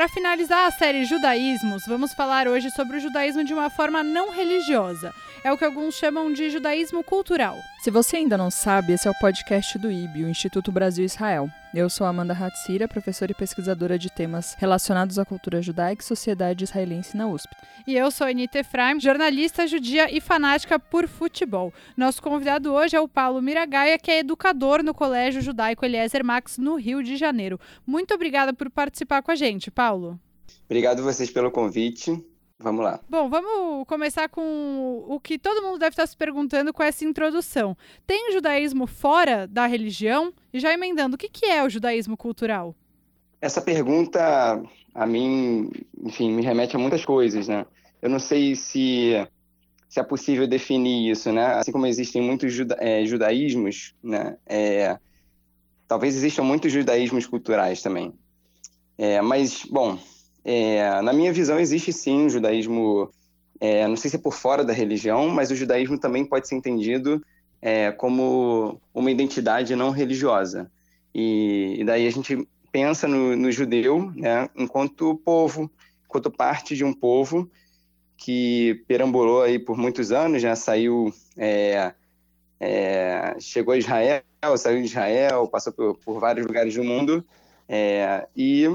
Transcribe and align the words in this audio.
Para 0.00 0.08
finalizar 0.08 0.66
a 0.66 0.70
série 0.70 1.04
Judaísmos, 1.04 1.82
vamos 1.86 2.14
falar 2.14 2.48
hoje 2.48 2.70
sobre 2.70 2.96
o 2.96 3.00
judaísmo 3.00 3.44
de 3.44 3.52
uma 3.52 3.68
forma 3.68 4.02
não 4.02 4.30
religiosa. 4.30 5.12
É 5.44 5.52
o 5.52 5.58
que 5.58 5.64
alguns 5.66 5.94
chamam 5.94 6.32
de 6.32 6.48
judaísmo 6.48 7.04
cultural. 7.04 7.58
Se 7.80 7.90
você 7.90 8.18
ainda 8.18 8.36
não 8.36 8.50
sabe, 8.50 8.92
esse 8.92 9.08
é 9.08 9.10
o 9.10 9.18
podcast 9.18 9.78
do 9.78 9.90
IB, 9.90 10.24
o 10.24 10.28
Instituto 10.28 10.70
Brasil 10.70 11.02
Israel. 11.02 11.48
Eu 11.72 11.88
sou 11.88 12.06
Amanda 12.06 12.34
Hatzira, 12.34 12.86
professora 12.86 13.32
e 13.32 13.34
pesquisadora 13.34 13.98
de 13.98 14.12
temas 14.12 14.54
relacionados 14.58 15.18
à 15.18 15.24
cultura 15.24 15.62
judaica 15.62 16.02
e 16.02 16.06
sociedade 16.06 16.62
israelense 16.62 17.16
na 17.16 17.26
USP. 17.26 17.48
E 17.86 17.96
eu 17.96 18.10
sou 18.10 18.26
Anita 18.26 18.58
Efraim, 18.58 19.00
jornalista 19.00 19.66
judia 19.66 20.14
e 20.14 20.20
fanática 20.20 20.78
por 20.78 21.08
futebol. 21.08 21.72
Nosso 21.96 22.20
convidado 22.20 22.70
hoje 22.70 22.96
é 22.96 23.00
o 23.00 23.08
Paulo 23.08 23.40
Miragaia, 23.40 23.98
que 23.98 24.10
é 24.10 24.18
educador 24.18 24.82
no 24.82 24.92
Colégio 24.92 25.40
Judaico 25.40 25.82
Eliezer 25.82 26.22
Max, 26.22 26.58
no 26.58 26.74
Rio 26.74 27.02
de 27.02 27.16
Janeiro. 27.16 27.58
Muito 27.86 28.12
obrigada 28.12 28.52
por 28.52 28.68
participar 28.68 29.22
com 29.22 29.30
a 29.30 29.34
gente, 29.34 29.70
Paulo. 29.70 30.20
Obrigado 30.66 31.02
vocês 31.02 31.30
pelo 31.30 31.50
convite. 31.50 32.22
Vamos 32.62 32.84
lá. 32.84 33.00
Bom, 33.08 33.30
vamos 33.30 33.86
começar 33.86 34.28
com 34.28 35.02
o 35.08 35.18
que 35.18 35.38
todo 35.38 35.62
mundo 35.62 35.78
deve 35.78 35.94
estar 35.94 36.06
se 36.06 36.14
perguntando 36.14 36.74
com 36.74 36.82
essa 36.82 37.06
introdução. 37.06 37.74
Tem 38.06 38.30
judaísmo 38.32 38.86
fora 38.86 39.46
da 39.46 39.66
religião? 39.66 40.30
E 40.52 40.60
já 40.60 40.70
emendando, 40.70 41.16
o 41.16 41.18
que 41.18 41.46
é 41.46 41.64
o 41.64 41.70
judaísmo 41.70 42.18
cultural? 42.18 42.74
Essa 43.40 43.62
pergunta, 43.62 44.62
a 44.94 45.06
mim, 45.06 45.70
enfim, 46.04 46.30
me 46.30 46.42
remete 46.42 46.76
a 46.76 46.78
muitas 46.78 47.02
coisas, 47.02 47.48
né? 47.48 47.64
Eu 48.02 48.10
não 48.10 48.18
sei 48.18 48.54
se, 48.54 49.26
se 49.88 49.98
é 49.98 50.02
possível 50.02 50.46
definir 50.46 51.10
isso, 51.10 51.32
né? 51.32 51.54
Assim 51.54 51.72
como 51.72 51.86
existem 51.86 52.20
muitos 52.20 52.52
juda 52.52 52.76
é, 52.78 53.06
judaísmos, 53.06 53.94
né? 54.02 54.36
É, 54.44 54.98
talvez 55.88 56.14
existam 56.14 56.42
muitos 56.42 56.70
judaísmos 56.70 57.26
culturais 57.26 57.80
também. 57.80 58.12
É, 58.98 59.22
mas, 59.22 59.64
bom, 59.64 59.98
é, 60.44 61.00
na 61.02 61.12
minha 61.12 61.32
visão, 61.32 61.58
existe 61.58 61.92
sim 61.92 62.26
o 62.26 62.30
judaísmo, 62.30 63.10
é, 63.60 63.86
não 63.86 63.96
sei 63.96 64.10
se 64.10 64.16
é 64.16 64.18
por 64.18 64.34
fora 64.34 64.64
da 64.64 64.72
religião, 64.72 65.28
mas 65.28 65.50
o 65.50 65.56
judaísmo 65.56 65.98
também 65.98 66.24
pode 66.24 66.48
ser 66.48 66.54
entendido 66.54 67.22
é, 67.60 67.92
como 67.92 68.80
uma 68.94 69.10
identidade 69.10 69.76
não 69.76 69.90
religiosa. 69.90 70.70
E, 71.14 71.76
e 71.78 71.84
daí 71.84 72.06
a 72.06 72.10
gente 72.10 72.48
pensa 72.72 73.06
no, 73.06 73.36
no, 73.36 73.50
judeu 73.50 74.10
né, 74.14 74.48
enquanto 74.56 75.16
povo, 75.24 75.70
enquanto 76.04 76.30
parte 76.30 76.76
de 76.76 76.84
um 76.84 76.92
povo 76.92 77.50
que 78.16 78.82
perambulou 78.86 79.42
aí 79.42 79.58
por 79.58 79.76
muitos 79.76 80.12
anos, 80.12 80.42
já 80.42 80.54
saiu, 80.54 81.12
é, 81.36 81.92
é, 82.58 83.34
chegou 83.40 83.74
a 83.74 83.78
Israel, 83.78 84.22
saiu 84.56 84.78
de 84.80 84.86
Israel, 84.86 85.48
passou 85.48 85.72
por, 85.72 85.96
por 85.96 86.20
vários 86.20 86.46
lugares 86.46 86.74
do 86.74 86.84
mundo, 86.84 87.24
é, 87.68 88.28
e 88.36 88.66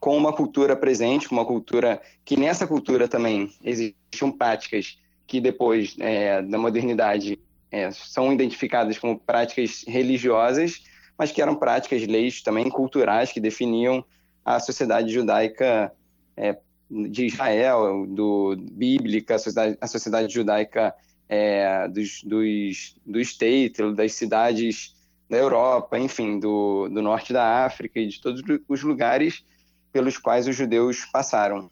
com 0.00 0.16
uma 0.16 0.32
cultura 0.32 0.74
presente, 0.74 1.30
uma 1.30 1.44
cultura 1.44 2.00
que 2.24 2.36
nessa 2.36 2.66
cultura 2.66 3.06
também 3.06 3.52
existiam 3.62 4.32
práticas 4.32 4.98
que 5.26 5.40
depois 5.40 5.94
é, 6.00 6.40
da 6.42 6.58
modernidade 6.58 7.38
é, 7.70 7.90
são 7.92 8.32
identificadas 8.32 8.98
como 8.98 9.18
práticas 9.18 9.84
religiosas, 9.86 10.82
mas 11.16 11.30
que 11.30 11.42
eram 11.42 11.54
práticas, 11.54 12.04
leis 12.06 12.42
também 12.42 12.68
culturais 12.70 13.30
que 13.30 13.38
definiam 13.38 14.02
a 14.44 14.58
sociedade 14.58 15.12
judaica 15.12 15.92
é, 16.34 16.56
de 16.90 17.26
Israel, 17.26 18.06
do 18.08 18.56
bíblica, 18.56 19.36
a 19.36 19.38
sociedade, 19.38 19.78
a 19.80 19.86
sociedade 19.86 20.32
judaica 20.32 20.94
é, 21.28 21.86
dos, 21.88 22.22
dos, 22.24 22.96
do 23.06 23.20
state, 23.20 23.92
das 23.92 24.14
cidades 24.14 24.96
da 25.28 25.36
Europa, 25.36 25.96
enfim, 25.98 26.40
do, 26.40 26.88
do 26.88 27.00
norte 27.00 27.32
da 27.32 27.64
África 27.64 28.00
e 28.00 28.08
de 28.08 28.20
todos 28.20 28.42
os 28.66 28.82
lugares 28.82 29.44
pelos 29.92 30.16
quais 30.18 30.46
os 30.46 30.56
judeus 30.56 31.04
passaram. 31.06 31.70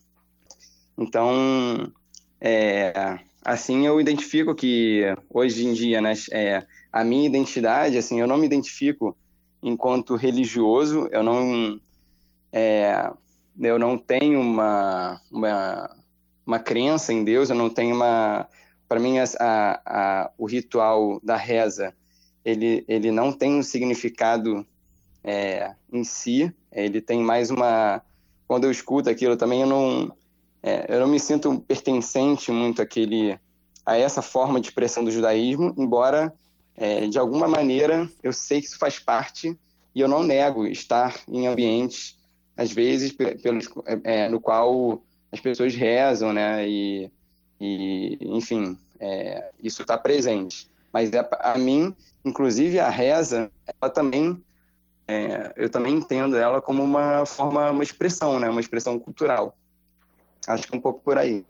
Então, 0.96 1.92
é, 2.40 3.18
assim 3.44 3.86
eu 3.86 4.00
identifico 4.00 4.54
que 4.54 5.02
hoje 5.30 5.66
em 5.66 5.72
dia, 5.72 6.00
né, 6.00 6.12
é, 6.32 6.66
a 6.92 7.04
minha 7.04 7.26
identidade, 7.26 7.96
assim, 7.96 8.20
eu 8.20 8.26
não 8.26 8.36
me 8.36 8.46
identifico 8.46 9.16
enquanto 9.62 10.16
religioso, 10.16 11.08
eu 11.10 11.22
não, 11.22 11.80
é, 12.52 13.10
eu 13.60 13.78
não 13.78 13.96
tenho 13.96 14.40
uma, 14.40 15.20
uma, 15.30 15.96
uma 16.46 16.58
crença 16.58 17.12
em 17.12 17.24
Deus, 17.24 17.50
eu 17.50 17.56
não 17.56 17.70
tenho 17.70 17.94
uma, 17.94 18.48
para 18.88 19.00
mim 19.00 19.18
a, 19.18 19.24
a, 19.40 20.30
o 20.38 20.46
ritual 20.46 21.20
da 21.22 21.36
reza, 21.36 21.94
ele, 22.44 22.84
ele 22.88 23.10
não 23.10 23.32
tem 23.32 23.54
um 23.54 23.62
significado 23.62 24.66
é, 25.22 25.74
em 25.92 26.04
si, 26.04 26.52
ele 26.72 27.00
tem 27.00 27.22
mais 27.22 27.50
uma 27.50 28.02
quando 28.48 28.64
eu 28.64 28.70
escuto 28.70 29.08
aquilo 29.10 29.36
também 29.36 29.60
eu 29.60 29.66
não 29.66 30.12
é, 30.62 30.86
eu 30.88 30.98
não 30.98 31.06
me 31.06 31.20
sinto 31.20 31.60
pertencente 31.60 32.50
muito 32.50 32.82
àquele 32.82 33.38
a 33.86 33.96
essa 33.96 34.20
forma 34.20 34.60
de 34.60 34.68
expressão 34.68 35.04
do 35.04 35.10
judaísmo, 35.10 35.72
embora 35.78 36.34
é, 36.76 37.06
de 37.06 37.18
alguma 37.18 37.46
maneira 37.46 38.10
eu 38.22 38.32
sei 38.32 38.60
que 38.60 38.66
isso 38.66 38.78
faz 38.78 38.98
parte 38.98 39.56
e 39.94 40.00
eu 40.00 40.08
não 40.08 40.22
nego 40.22 40.66
estar 40.66 41.20
em 41.28 41.46
ambientes 41.46 42.18
às 42.56 42.72
vezes 42.72 43.12
pelos 43.12 43.68
é, 43.86 44.24
é, 44.24 44.28
no 44.28 44.40
qual 44.40 45.00
as 45.30 45.40
pessoas 45.40 45.74
rezam, 45.74 46.32
né? 46.32 46.68
E, 46.68 47.10
e 47.60 48.18
enfim, 48.22 48.76
é, 48.98 49.50
isso 49.62 49.82
está 49.82 49.96
presente. 49.96 50.68
Mas 50.92 51.12
é, 51.12 51.28
a 51.40 51.56
mim, 51.56 51.94
inclusive 52.24 52.80
a 52.80 52.88
reza, 52.88 53.50
ela 53.80 53.90
também 53.90 54.42
é, 55.08 55.54
eu 55.56 55.70
também 55.70 55.94
entendo 55.94 56.36
ela 56.36 56.60
como 56.60 56.84
uma 56.84 57.24
forma, 57.24 57.70
uma 57.70 57.82
expressão, 57.82 58.38
né? 58.38 58.50
Uma 58.50 58.60
expressão 58.60 58.98
cultural. 58.98 59.56
Acho 60.46 60.68
que 60.68 60.74
é 60.74 60.78
um 60.78 60.80
pouco 60.80 61.00
por 61.00 61.16
aí. 61.16 61.46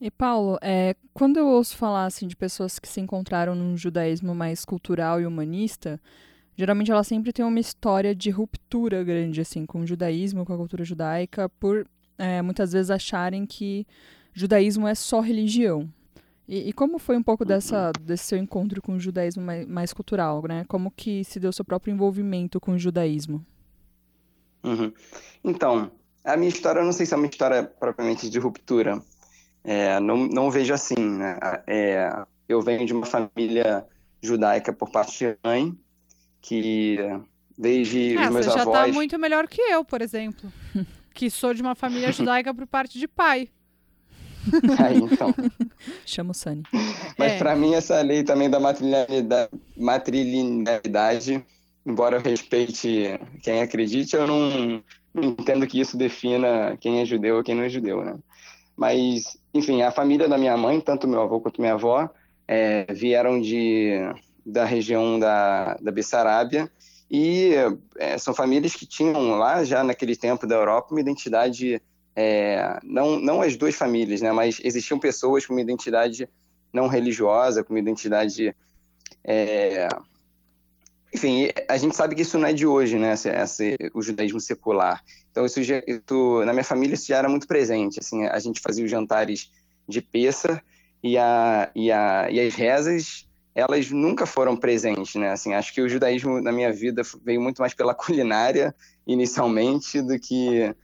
E 0.00 0.10
Paulo, 0.10 0.56
é, 0.62 0.94
quando 1.12 1.36
eu 1.36 1.46
ouço 1.46 1.76
falar 1.76 2.06
assim 2.06 2.28
de 2.28 2.36
pessoas 2.36 2.78
que 2.78 2.88
se 2.88 3.00
encontraram 3.00 3.56
num 3.56 3.76
judaísmo 3.76 4.34
mais 4.34 4.64
cultural 4.64 5.20
e 5.20 5.26
humanista, 5.26 6.00
geralmente 6.56 6.92
elas 6.92 7.06
sempre 7.06 7.32
têm 7.32 7.44
uma 7.44 7.60
história 7.60 8.14
de 8.14 8.30
ruptura 8.30 9.02
grande 9.02 9.40
assim 9.40 9.66
com 9.66 9.80
o 9.80 9.86
judaísmo, 9.86 10.44
com 10.44 10.52
a 10.52 10.56
cultura 10.56 10.84
judaica, 10.84 11.48
por 11.48 11.86
é, 12.18 12.40
muitas 12.40 12.72
vezes 12.72 12.90
acharem 12.90 13.44
que 13.44 13.84
judaísmo 14.32 14.86
é 14.86 14.94
só 14.94 15.20
religião. 15.20 15.88
E, 16.48 16.68
e, 16.68 16.72
como 16.72 16.98
foi 16.98 17.16
um 17.16 17.22
pouco 17.22 17.44
dessa, 17.44 17.92
desse 18.00 18.24
seu 18.24 18.38
encontro 18.38 18.82
com 18.82 18.94
o 18.94 19.00
judaísmo 19.00 19.42
mais, 19.42 19.66
mais, 19.66 19.92
cultural, 19.92 20.42
né? 20.46 20.64
Como 20.68 20.90
que 20.90 21.24
se 21.24 21.38
deu 21.38 21.52
seu 21.52 21.64
próprio 21.64 21.92
envolvimento 21.92 22.60
com 22.60 22.72
o 22.72 22.78
judaísmo? 22.78 23.44
Uhum. 24.64 24.92
Então, 25.44 25.90
a 26.24 26.36
minha 26.36 26.48
história, 26.48 26.80
eu 26.80 26.84
não 26.84 26.92
sei 26.92 27.06
se 27.06 27.14
é 27.14 27.16
uma 27.16 27.26
história 27.26 27.62
propriamente 27.62 28.28
de 28.28 28.38
ruptura. 28.38 29.00
É, 29.64 30.00
não, 30.00 30.26
não 30.26 30.50
vejo 30.50 30.74
assim, 30.74 30.98
né? 30.98 31.38
É, 31.66 32.24
eu 32.48 32.60
venho 32.60 32.84
de 32.84 32.92
uma 32.92 33.06
família 33.06 33.86
judaica 34.20 34.72
por 34.72 34.90
parte 34.90 35.18
de 35.18 35.36
mãe, 35.44 35.76
que 36.40 36.96
desde 37.56 38.16
ah, 38.16 38.26
os 38.26 38.30
meus 38.30 38.46
você 38.46 38.58
avós... 38.58 38.74
já 38.74 38.86
está 38.86 38.92
muito 38.92 39.18
melhor 39.18 39.46
que 39.46 39.60
eu, 39.60 39.84
por 39.84 40.00
exemplo, 40.00 40.52
que 41.14 41.30
sou 41.30 41.54
de 41.54 41.62
uma 41.62 41.74
família 41.74 42.12
judaica 42.12 42.52
por 42.52 42.66
parte 42.66 42.98
de 42.98 43.06
pai. 43.06 43.48
Aí, 44.78 44.98
então. 45.02 45.34
Chama 46.06 46.32
o 46.32 46.34
Sani. 46.34 46.62
Mas 47.18 47.32
é. 47.32 47.38
para 47.38 47.54
mim 47.56 47.74
essa 47.74 48.00
lei 48.00 48.22
também 48.22 48.48
da 48.50 48.58
matrilinearidade, 48.58 49.50
matrilinearidade, 49.76 51.44
embora 51.86 52.16
eu 52.16 52.20
respeite 52.20 53.18
quem 53.42 53.62
acredite, 53.62 54.16
eu 54.16 54.26
não, 54.26 54.82
não 55.14 55.24
entendo 55.24 55.66
que 55.66 55.80
isso 55.80 55.96
defina 55.96 56.76
quem 56.80 57.00
é 57.00 57.04
judeu 57.04 57.36
ou 57.36 57.42
quem 57.42 57.54
não 57.54 57.64
é 57.64 57.68
judeu, 57.68 58.04
né? 58.04 58.16
Mas, 58.76 59.36
enfim, 59.52 59.82
a 59.82 59.90
família 59.90 60.28
da 60.28 60.38
minha 60.38 60.56
mãe, 60.56 60.80
tanto 60.80 61.06
meu 61.06 61.20
avô 61.22 61.40
quanto 61.40 61.60
minha 61.60 61.74
avó, 61.74 62.08
é, 62.48 62.86
vieram 62.92 63.40
de, 63.40 63.98
da 64.44 64.64
região 64.64 65.18
da, 65.18 65.74
da 65.74 65.92
Bessarabia 65.92 66.70
e 67.10 67.52
é, 67.98 68.16
são 68.16 68.32
famílias 68.32 68.74
que 68.74 68.86
tinham 68.86 69.36
lá, 69.36 69.62
já 69.64 69.84
naquele 69.84 70.16
tempo 70.16 70.46
da 70.46 70.54
Europa, 70.54 70.88
uma 70.90 71.00
identidade 71.00 71.80
é, 72.14 72.78
não, 72.82 73.18
não 73.18 73.42
as 73.42 73.56
duas 73.56 73.74
famílias, 73.74 74.20
né, 74.20 74.32
mas 74.32 74.60
existiam 74.62 74.98
pessoas 74.98 75.46
com 75.46 75.54
uma 75.54 75.62
identidade 75.62 76.28
não 76.72 76.86
religiosa, 76.88 77.62
com 77.62 77.72
uma 77.72 77.80
identidade. 77.80 78.54
É, 79.24 79.88
enfim, 81.14 81.48
a 81.68 81.76
gente 81.76 81.94
sabe 81.94 82.14
que 82.14 82.22
isso 82.22 82.38
não 82.38 82.48
é 82.48 82.52
de 82.52 82.66
hoje, 82.66 82.98
né, 82.98 83.12
esse, 83.12 83.76
o 83.94 84.02
judaísmo 84.02 84.40
secular. 84.40 85.02
Então, 85.30 85.44
isso, 85.44 85.60
isso, 85.60 86.44
na 86.44 86.52
minha 86.52 86.64
família 86.64 86.94
isso 86.94 87.06
já 87.06 87.18
era 87.18 87.28
muito 87.28 87.46
presente. 87.46 87.98
Assim, 88.00 88.26
a 88.26 88.38
gente 88.38 88.60
fazia 88.60 88.84
os 88.84 88.90
jantares 88.90 89.50
de 89.88 90.00
peça 90.00 90.62
e, 91.02 91.18
a, 91.18 91.70
e, 91.74 91.90
a, 91.90 92.30
e 92.30 92.40
as 92.40 92.54
rezas 92.54 93.26
elas 93.54 93.90
nunca 93.90 94.24
foram 94.24 94.56
presentes, 94.56 95.14
né? 95.14 95.30
Assim, 95.30 95.52
acho 95.52 95.74
que 95.74 95.80
o 95.82 95.88
judaísmo 95.88 96.40
na 96.40 96.50
minha 96.50 96.72
vida 96.72 97.02
veio 97.22 97.40
muito 97.40 97.60
mais 97.60 97.74
pela 97.74 97.92
culinária 97.94 98.74
inicialmente 99.06 100.00
do 100.00 100.18
que 100.18 100.74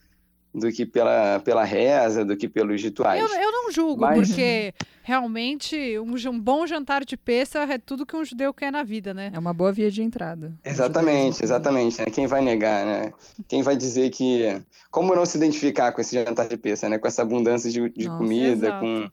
do 0.55 0.73
que 0.73 0.87
pela, 0.87 1.41
pela 1.41 1.65
reza, 1.65 2.25
do 2.25 2.37
que 2.37 2.49
pelos 2.49 2.83
rituais. 2.83 3.21
Eu, 3.21 3.29
eu 3.29 3.53
não 3.53 3.71
julgo, 3.71 4.01
Mas... 4.01 4.29
porque 4.29 4.75
realmente 5.03 5.99
um, 5.99 6.15
um, 6.31 6.41
bom 6.41 6.67
jantar 6.67 7.05
de 7.05 7.17
peça 7.17 7.61
é 7.61 7.79
tudo 7.79 8.07
que 8.07 8.17
um 8.17 8.25
judeu 8.25 8.53
quer 8.53 8.73
na 8.73 8.83
vida, 8.83 9.13
né? 9.13 9.31
É 9.33 9.39
uma 9.39 9.53
boa 9.53 9.73
via 9.73 9.91
de 9.91 10.03
entrada. 10.03 10.53
Exatamente, 10.65 11.43
exatamente. 11.43 12.01
Né? 12.01 12.07
Quem 12.07 12.27
vai 12.27 12.41
negar, 12.41 12.85
né? 12.85 13.13
Quem 13.47 13.63
vai 13.63 13.77
dizer 13.77 14.11
que... 14.11 14.61
Como 14.91 15.15
não 15.15 15.27
se 15.27 15.37
identificar 15.37 15.93
com 15.93 16.01
esse 16.01 16.15
jantar 16.15 16.49
de 16.49 16.57
peça, 16.57 16.89
né? 16.89 16.99
Com 16.99 17.07
essa 17.07 17.23
abundância 17.23 17.71
de, 17.71 17.89
de 17.91 18.07
Nossa, 18.07 18.19
comida, 18.19 18.67
exato. 18.67 18.81
com... 18.81 19.11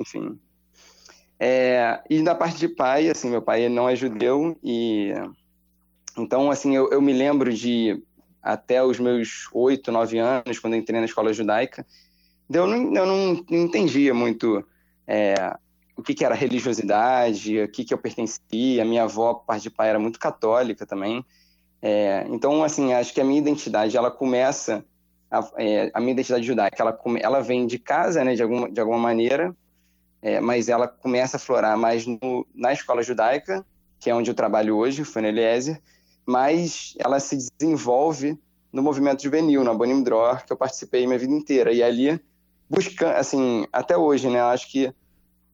Enfim... 0.00 0.38
É, 1.44 2.00
e 2.08 2.22
na 2.22 2.36
parte 2.36 2.56
de 2.56 2.68
pai, 2.68 3.08
assim, 3.08 3.28
meu 3.28 3.42
pai 3.42 3.68
não 3.68 3.88
é 3.88 3.96
judeu 3.96 4.56
e 4.62 5.12
então, 6.16 6.50
assim, 6.50 6.76
eu, 6.76 6.90
eu 6.90 7.00
me 7.00 7.12
lembro 7.12 7.52
de 7.52 8.02
até 8.42 8.82
os 8.82 8.98
meus 8.98 9.48
oito, 9.52 9.92
nove 9.92 10.18
anos, 10.18 10.58
quando 10.58 10.76
entrei 10.76 10.98
na 10.98 11.06
escola 11.06 11.32
judaica, 11.32 11.86
eu 12.50 12.66
não, 12.66 12.94
eu 12.94 13.06
não, 13.06 13.44
entendia 13.50 14.12
muito 14.12 14.64
é, 15.06 15.56
o 15.96 16.02
que, 16.02 16.14
que, 16.14 16.24
era 16.24 16.34
religiosidade, 16.34 17.60
o 17.60 17.68
que, 17.68 17.84
que 17.84 17.94
eu 17.94 17.98
pertencia. 17.98 18.82
A 18.82 18.84
minha 18.84 19.04
avó, 19.04 19.34
parte 19.34 19.64
de 19.64 19.70
pai, 19.70 19.88
era 19.88 19.98
muito 19.98 20.18
católica 20.18 20.84
também. 20.84 21.24
É, 21.80 22.26
então, 22.28 22.62
assim, 22.62 22.92
acho 22.92 23.14
que 23.14 23.20
a 23.20 23.24
minha 23.24 23.40
identidade, 23.40 23.96
ela 23.96 24.10
começa, 24.10 24.84
a, 25.30 25.48
é, 25.56 25.90
a 25.94 26.00
minha 26.00 26.12
identidade 26.12 26.44
judaica, 26.44 26.82
ela, 26.82 26.98
ela 27.20 27.40
vem 27.40 27.66
de 27.66 27.78
casa, 27.78 28.24
né, 28.24 28.34
de 28.34 28.42
alguma, 28.42 28.70
de 28.70 28.80
alguma 28.80 28.98
maneira, 28.98 29.54
é, 30.20 30.40
mas 30.40 30.68
ela 30.68 30.86
começa 30.86 31.36
a 31.36 31.40
florar 31.40 31.76
mais 31.76 32.06
no, 32.06 32.46
na 32.54 32.72
escola 32.72 33.02
judaica, 33.02 33.64
que 33.98 34.10
é 34.10 34.14
onde 34.14 34.30
eu 34.30 34.34
trabalho 34.34 34.76
hoje, 34.76 35.02
o 35.02 35.18
Eliezer, 35.18 35.80
mas 36.26 36.94
ela 36.98 37.20
se 37.20 37.36
desenvolve 37.58 38.38
no 38.72 38.82
movimento 38.82 39.22
juvenil, 39.22 39.62
na 39.64 39.74
Bonim 39.74 40.02
Dror, 40.02 40.44
que 40.44 40.52
eu 40.52 40.56
participei 40.56 41.06
minha 41.06 41.18
vida 41.18 41.32
inteira. 41.32 41.72
E 41.72 41.82
ali, 41.82 42.20
buscando, 42.68 43.16
assim, 43.16 43.66
até 43.72 43.96
hoje, 43.96 44.28
né, 44.28 44.40
acho 44.40 44.70
que 44.70 44.92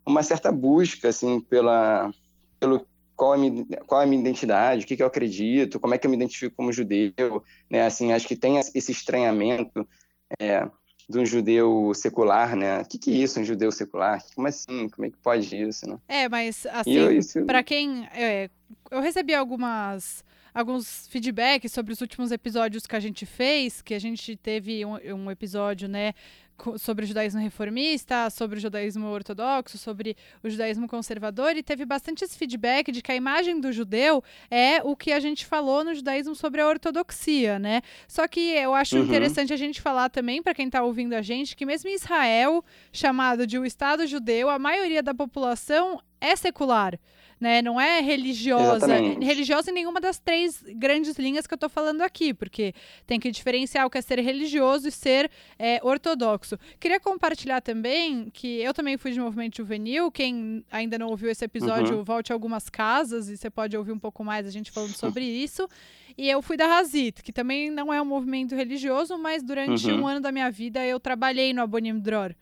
uma 0.07 0.23
certa 0.23 0.53
busca, 0.53 1.09
assim, 1.09 1.41
pela, 1.41 2.13
pelo 2.61 2.87
qual 3.17 3.35
é, 3.35 3.37
a 3.37 3.41
minha, 3.41 3.65
qual 3.87 4.01
é 4.01 4.05
a 4.05 4.07
minha 4.07 4.21
identidade, 4.21 4.85
o 4.85 4.87
que, 4.87 4.97
que 4.97 5.03
eu 5.03 5.07
acredito, 5.07 5.81
como 5.81 5.95
é 5.95 5.99
que 5.99 6.07
eu 6.07 6.11
me 6.11 6.17
identifico 6.17 6.55
como 6.57 6.73
judeu, 6.73 7.43
né, 7.69 7.85
assim, 7.85 8.13
acho 8.13 8.29
que 8.29 8.37
tem 8.37 8.59
esse 8.59 8.93
estranhamento 8.93 9.87
é, 10.39 10.69
de 11.09 11.19
um 11.19 11.25
judeu 11.25 11.93
secular, 11.95 12.55
né? 12.55 12.83
O 12.83 12.85
que, 12.85 12.99
que 12.99 13.11
é 13.11 13.15
isso, 13.15 13.41
um 13.41 13.45
judeu 13.45 13.73
secular? 13.73 14.23
Como 14.35 14.47
assim? 14.47 14.91
Como 14.91 15.07
é 15.07 15.11
que 15.11 15.17
pode 15.17 15.57
isso, 15.57 15.89
né? 15.89 15.99
É, 16.07 16.29
mas 16.29 16.67
assim, 16.67 17.47
para 17.47 17.63
quem 17.63 18.07
é, 18.13 18.51
eu 18.91 19.01
recebi 19.01 19.35
algumas 19.35 20.23
alguns 20.53 21.07
feedbacks 21.09 21.73
sobre 21.73 21.93
os 21.93 22.01
últimos 22.01 22.33
episódios 22.33 22.87
que 22.87 22.97
a 22.97 23.01
gente 23.01 23.25
fez, 23.27 23.83
que 23.83 23.95
a 23.95 23.99
gente 23.99 24.37
teve 24.37 24.85
um, 24.85 24.97
um 25.15 25.31
episódio, 25.31 25.89
né, 25.89 26.15
sobre 26.77 27.05
o 27.05 27.09
judaísmo 27.09 27.41
reformista, 27.41 28.29
sobre 28.31 28.59
o 28.59 28.61
judaísmo 28.61 29.07
ortodoxo, 29.07 29.79
sobre 29.79 30.17
o 30.43 30.51
judaísmo 30.51 30.89
conservador, 30.89 31.57
e 31.57 31.63
teve 31.63 31.85
bastante 31.85 32.25
esse 32.25 32.37
feedback 32.37 32.91
de 32.91 33.01
que 33.01 33.13
a 33.13 33.15
imagem 33.17 33.61
do 33.61 33.73
judeu 33.73 34.23
é 34.51 34.83
o 34.83 34.97
que 34.97 35.13
a 35.13 35.21
gente 35.21 35.47
falou 35.47 35.85
no 35.85 35.95
judaísmo 35.95 36.35
sobre 36.35 36.61
a 36.61 36.67
ortodoxia, 36.67 37.59
né? 37.59 37.83
Só 38.09 38.27
que 38.27 38.41
eu 38.41 38.75
acho 38.75 38.97
uhum. 38.97 39.05
interessante 39.05 39.53
a 39.53 39.57
gente 39.57 39.81
falar 39.81 40.09
também, 40.09 40.43
para 40.43 40.55
quem 40.55 40.67
está 40.67 40.83
ouvindo 40.83 41.15
a 41.15 41.23
gente, 41.23 41.55
que 41.55 41.65
mesmo 41.65 41.89
em 41.89 41.95
Israel, 41.95 42.65
chamado 42.93 43.47
de 43.47 43.59
o 43.59 43.65
Estado 43.65 44.07
judeu, 44.07 44.51
a 44.51 44.59
maioria 44.59 45.03
da 45.03 45.15
população 45.15 46.01
é 46.21 46.35
secular 46.35 46.99
né? 47.41 47.63
Não 47.63 47.81
é 47.81 48.01
religiosa, 48.01 48.87
Exatamente. 48.87 49.25
religiosa 49.25 49.71
em 49.71 49.75
nenhuma 49.75 50.01
das 50.01 50.19
três 50.19 50.63
grandes 50.75 51.17
linhas 51.19 51.47
que 51.47 51.55
eu 51.55 51.57
estou 51.57 51.69
falando 51.69 52.03
aqui, 52.03 52.35
porque 52.35 52.75
tem 53.07 53.21
que 53.21 53.31
diferenciar 53.31 53.87
o 53.87 53.91
que 53.91 53.99
é 53.99 54.01
ser 54.01 54.19
religioso 54.21 54.89
e 54.89 54.91
ser 54.91 55.31
é, 55.59 55.81
ortodoxo. 55.83 56.59
Queria 56.81 56.99
compartilhar 56.99 57.61
também 57.61 58.29
que 58.31 58.61
eu 58.61 58.75
também 58.75 58.97
fui 58.97 59.13
de 59.13 59.21
movimento 59.21 59.57
juvenil. 59.57 60.11
Quem 60.11 60.65
ainda 60.71 60.99
não 60.99 61.09
ouviu 61.09 61.31
esse 61.31 61.45
episódio, 61.45 61.99
uhum. 61.99 62.05
volte 62.05 62.33
a 62.33 62.35
algumas 62.35 62.69
casas 62.69 63.29
e 63.29 63.37
você 63.37 63.49
pode 63.49 63.77
ouvir 63.77 63.93
um 63.93 63.99
pouco 63.99 64.25
mais 64.25 64.47
a 64.47 64.51
gente 64.51 64.71
falando 64.71 64.95
sobre 64.97 65.25
isso. 65.25 65.69
E 66.17 66.29
eu 66.29 66.43
fui 66.43 66.57
da 66.57 66.67
Razit, 66.67 67.23
que 67.23 67.33
também 67.33 67.71
não 67.71 67.95
é 67.95 68.03
um 68.03 68.05
movimento 68.05 68.55
religioso, 68.55 69.17
mas 69.17 69.43
durante 69.43 69.89
uhum. 69.89 70.01
um 70.01 70.07
ano 70.09 70.21
da 70.21 70.33
minha 70.33 70.51
vida 70.51 70.85
eu 70.85 70.99
trabalhei 70.99 71.53
no 71.53 71.63
Abonim 71.63 71.99
Dror. 71.99 72.35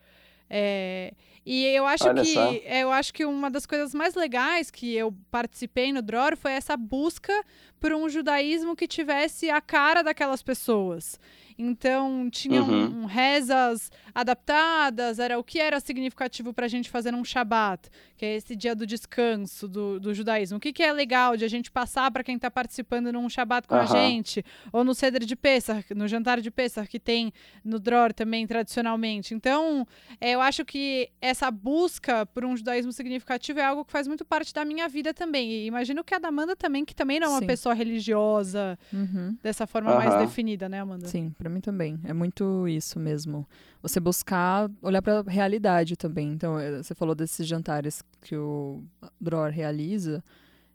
É, 0.48 1.12
e 1.44 1.64
eu 1.66 1.86
acho 1.86 2.08
Olha 2.08 2.22
que 2.22 2.38
é, 2.64 2.82
eu 2.82 2.90
acho 2.90 3.14
que 3.14 3.24
uma 3.24 3.50
das 3.50 3.66
coisas 3.66 3.94
mais 3.94 4.14
legais 4.14 4.70
que 4.70 4.94
eu 4.94 5.14
participei 5.30 5.92
no 5.92 6.02
Dror 6.02 6.36
foi 6.36 6.52
essa 6.52 6.76
busca 6.76 7.32
por 7.78 7.92
um 7.92 8.08
judaísmo 8.08 8.74
que 8.74 8.88
tivesse 8.88 9.48
a 9.50 9.60
cara 9.60 10.02
daquelas 10.02 10.42
pessoas. 10.42 11.20
Então, 11.58 12.28
tinham 12.30 12.68
uhum. 12.68 13.04
rezas 13.06 13.90
adaptadas, 14.14 15.18
era 15.18 15.38
o 15.38 15.44
que 15.44 15.58
era 15.58 15.80
significativo 15.80 16.52
para 16.52 16.66
a 16.66 16.68
gente 16.68 16.90
fazer 16.90 17.14
um 17.14 17.24
Shabat, 17.24 17.88
que 18.16 18.24
é 18.24 18.36
esse 18.36 18.54
dia 18.54 18.74
do 18.74 18.86
descanso 18.86 19.66
do, 19.66 19.98
do 19.98 20.12
judaísmo. 20.12 20.58
O 20.58 20.60
que, 20.60 20.72
que 20.72 20.82
é 20.82 20.92
legal 20.92 21.36
de 21.36 21.44
a 21.44 21.48
gente 21.48 21.70
passar 21.70 22.10
para 22.10 22.22
quem 22.22 22.36
está 22.36 22.50
participando 22.50 23.12
num 23.12 23.28
Shabat 23.28 23.66
com 23.66 23.74
uhum. 23.74 23.80
a 23.80 23.86
gente, 23.86 24.44
ou 24.72 24.84
no 24.84 24.94
Ceder 24.94 25.24
de 25.24 25.36
Pesach, 25.36 25.94
no 25.94 26.06
jantar 26.06 26.40
de 26.40 26.50
Pesach, 26.50 26.88
que 26.88 27.00
tem 27.00 27.32
no 27.64 27.78
Dror 27.78 28.12
também, 28.12 28.46
tradicionalmente. 28.46 29.34
Então, 29.34 29.86
é, 30.20 30.32
eu 30.32 30.40
acho 30.40 30.64
que 30.64 31.10
essa 31.20 31.50
busca 31.50 32.26
por 32.26 32.44
um 32.44 32.56
judaísmo 32.56 32.92
significativo 32.92 33.60
é 33.60 33.64
algo 33.64 33.84
que 33.84 33.92
faz 33.92 34.06
muito 34.06 34.24
parte 34.24 34.52
da 34.52 34.64
minha 34.64 34.88
vida 34.88 35.14
também. 35.14 35.50
E 35.50 35.66
imagino 35.66 36.04
que 36.04 36.14
a 36.14 36.18
da 36.18 36.28
Amanda 36.28 36.54
também, 36.54 36.84
que 36.84 36.94
também 36.94 37.18
não 37.18 37.28
é 37.28 37.30
uma 37.30 37.40
Sim. 37.40 37.46
pessoa 37.46 37.74
religiosa 37.74 38.78
uhum. 38.92 39.36
dessa 39.42 39.66
forma 39.66 39.90
uhum. 39.92 39.98
mais 39.98 40.14
definida, 40.20 40.68
né, 40.68 40.80
Amanda? 40.80 41.06
Sim, 41.06 41.34
para 41.46 41.54
mim 41.54 41.60
também. 41.60 42.00
É 42.02 42.12
muito 42.12 42.66
isso 42.66 42.98
mesmo. 42.98 43.46
Você 43.80 44.00
buscar 44.00 44.68
olhar 44.82 45.00
para 45.00 45.20
a 45.20 45.30
realidade 45.30 45.96
também. 45.96 46.32
Então, 46.32 46.58
eh, 46.58 46.82
você 46.82 46.92
falou 46.92 47.14
desses 47.14 47.46
jantares 47.46 48.02
que 48.20 48.36
o 48.36 48.82
Dror 49.20 49.50
realiza. 49.50 50.24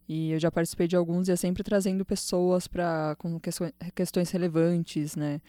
E 0.08 0.32
eu 0.32 0.40
já 0.40 0.50
participei 0.50 0.88
de 0.88 0.96
alguns 0.96 1.28
e 1.28 1.32
é 1.34 1.36
sempre 1.36 1.62
trazendo 1.62 2.06
pessoas 2.06 2.68
para 2.68 3.16
com 3.18 3.40
questões 3.94 4.32
relevantes, 4.32 5.16
né? 5.16 5.42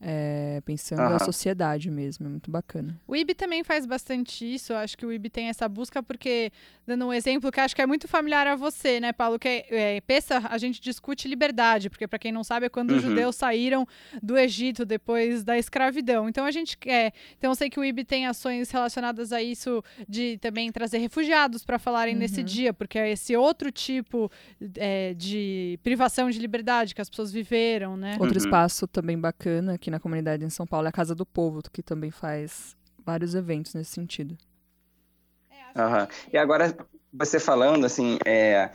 É, 0.00 0.60
pensando 0.64 1.02
uhum. 1.02 1.10
na 1.10 1.18
sociedade 1.18 1.90
mesmo, 1.90 2.26
é 2.26 2.28
muito 2.30 2.50
bacana. 2.50 3.00
O 3.06 3.16
IB 3.16 3.34
também 3.34 3.64
faz 3.64 3.84
bastante 3.84 4.44
isso, 4.44 4.72
eu 4.72 4.76
acho 4.76 4.96
que 4.96 5.04
o 5.04 5.12
IB 5.12 5.28
tem 5.28 5.48
essa 5.48 5.68
busca, 5.68 6.00
porque, 6.00 6.52
dando 6.86 7.06
um 7.06 7.12
exemplo 7.12 7.50
que 7.50 7.58
acho 7.58 7.74
que 7.74 7.82
é 7.82 7.86
muito 7.86 8.06
familiar 8.06 8.46
a 8.46 8.54
você, 8.54 9.00
né, 9.00 9.12
Paulo, 9.12 9.40
que 9.40 9.48
é, 9.48 9.96
é 9.96 10.00
pensa, 10.00 10.40
a 10.48 10.56
gente 10.56 10.80
discute 10.80 11.26
liberdade, 11.26 11.90
porque 11.90 12.06
para 12.06 12.18
quem 12.18 12.30
não 12.30 12.44
sabe 12.44 12.66
é 12.66 12.68
quando 12.68 12.92
uhum. 12.92 12.96
os 12.98 13.02
judeus 13.02 13.34
saíram 13.34 13.86
do 14.22 14.38
Egito 14.38 14.84
depois 14.84 15.42
da 15.42 15.58
escravidão. 15.58 16.28
Então 16.28 16.44
a 16.44 16.50
gente 16.52 16.78
quer, 16.78 17.12
então 17.36 17.50
eu 17.50 17.54
sei 17.56 17.68
que 17.68 17.80
o 17.80 17.84
IB 17.84 18.04
tem 18.04 18.26
ações 18.26 18.70
relacionadas 18.70 19.32
a 19.32 19.42
isso 19.42 19.82
de 20.08 20.38
também 20.38 20.70
trazer 20.70 20.98
refugiados 20.98 21.64
para 21.64 21.78
falarem 21.78 22.14
uhum. 22.14 22.20
nesse 22.20 22.44
dia, 22.44 22.72
porque 22.72 22.98
é 22.98 23.10
esse 23.10 23.36
outro 23.36 23.72
tipo 23.72 24.30
é, 24.76 25.12
de 25.14 25.78
privação 25.82 26.30
de 26.30 26.38
liberdade 26.38 26.94
que 26.94 27.00
as 27.00 27.10
pessoas 27.10 27.32
viveram, 27.32 27.96
né? 27.96 28.12
Outro 28.12 28.38
uhum. 28.38 28.44
espaço 28.44 28.86
também 28.86 29.18
bacana 29.18 29.76
que 29.76 29.87
aqui 29.88 29.90
na 29.90 29.98
comunidade 29.98 30.44
em 30.44 30.50
São 30.50 30.66
Paulo 30.66 30.86
é 30.86 30.90
a 30.90 30.92
Casa 30.92 31.14
do 31.14 31.24
Povo, 31.24 31.62
que 31.72 31.82
também 31.82 32.10
faz 32.10 32.76
vários 33.04 33.34
eventos 33.34 33.74
nesse 33.74 33.92
sentido. 33.92 34.36
Uhum. 35.74 36.06
E 36.32 36.36
agora, 36.36 36.76
você 37.12 37.40
falando, 37.40 37.86
assim, 37.86 38.18
é, 38.24 38.70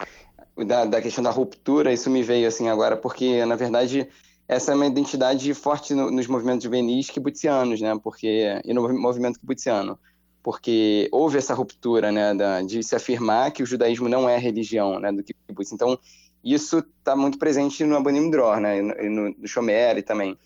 da, 0.65 0.85
da, 0.85 1.01
questão 1.01 1.23
da 1.23 1.29
ruptura, 1.29 1.93
isso 1.93 2.09
me 2.09 2.23
veio, 2.23 2.47
assim, 2.47 2.67
agora, 2.67 2.97
porque, 2.97 3.45
na 3.45 3.55
verdade, 3.55 4.07
essa 4.47 4.71
é 4.71 4.75
uma 4.75 4.87
identidade 4.87 5.53
forte 5.53 5.93
no, 5.93 6.09
nos 6.09 6.27
movimentos 6.27 6.63
juvenis 6.63 7.09
kibutzianos, 7.09 7.79
né, 7.79 7.97
porque, 8.03 8.61
e 8.65 8.73
no 8.73 8.91
movimento 8.93 9.39
kibutziano, 9.39 9.99
porque 10.41 11.07
houve 11.11 11.37
essa 11.37 11.53
ruptura, 11.53 12.11
né, 12.11 12.33
da, 12.33 12.61
de 12.61 12.81
se 12.83 12.95
afirmar 12.95 13.51
que 13.51 13.61
o 13.61 13.65
judaísmo 13.65 14.09
não 14.09 14.27
é 14.27 14.37
religião, 14.37 14.99
né, 14.99 15.11
do 15.11 15.23
kibbutz. 15.23 15.71
Então, 15.71 15.97
isso 16.43 16.79
está 16.79 17.15
muito 17.15 17.37
presente 17.37 17.83
no 17.83 17.95
Abanim 17.95 18.29
Dror, 18.29 18.59
né, 18.59 18.79
e 18.79 19.09
no, 19.09 19.29
no 19.37 19.47
Shomer 19.47 20.01
também 20.03 20.37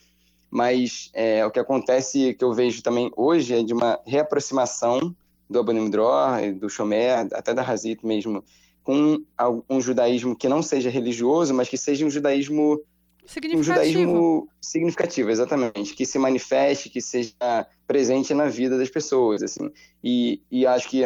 mas 0.49 1.09
é, 1.13 1.45
o 1.45 1.51
que 1.51 1.59
acontece, 1.59 2.33
que 2.33 2.43
eu 2.43 2.53
vejo 2.53 2.81
também 2.81 3.11
hoje, 3.15 3.53
é 3.53 3.63
de 3.63 3.73
uma 3.73 3.99
reaproximação 4.05 5.15
do 5.49 5.59
Abonim 5.59 5.89
Dror, 5.89 6.53
do 6.59 6.69
Shomer, 6.69 7.27
até 7.33 7.53
da 7.53 7.61
Hazit 7.61 8.05
mesmo, 8.05 8.43
com 8.83 9.21
um 9.69 9.81
judaísmo 9.81 10.35
que 10.35 10.47
não 10.47 10.61
seja 10.61 10.89
religioso, 10.89 11.53
mas 11.53 11.67
que 11.67 11.77
seja 11.77 12.05
um 12.05 12.09
judaísmo 12.09 12.81
significativo. 13.25 13.59
um 13.59 13.63
judaísmo 13.63 14.49
significativo, 14.61 15.29
exatamente, 15.29 15.93
que 15.93 16.05
se 16.05 16.17
manifeste, 16.17 16.89
que 16.89 17.01
seja 17.01 17.67
presente 17.85 18.33
na 18.33 18.47
vida 18.47 18.77
das 18.77 18.89
pessoas, 18.89 19.43
assim. 19.43 19.69
E, 20.03 20.41
e 20.49 20.65
acho 20.65 20.87
que 20.89 21.03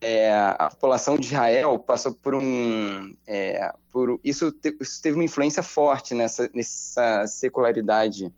é, 0.00 0.34
a 0.34 0.68
população 0.70 1.16
de 1.16 1.26
Israel 1.26 1.78
passou 1.78 2.12
por 2.12 2.34
um, 2.34 3.16
é, 3.26 3.72
por 3.90 4.20
isso, 4.22 4.52
te, 4.52 4.76
isso 4.78 5.00
teve 5.00 5.16
uma 5.16 5.24
influência 5.24 5.62
forte 5.62 6.14
nessa, 6.14 6.50
nessa 6.54 7.26
secularidade 7.26 8.30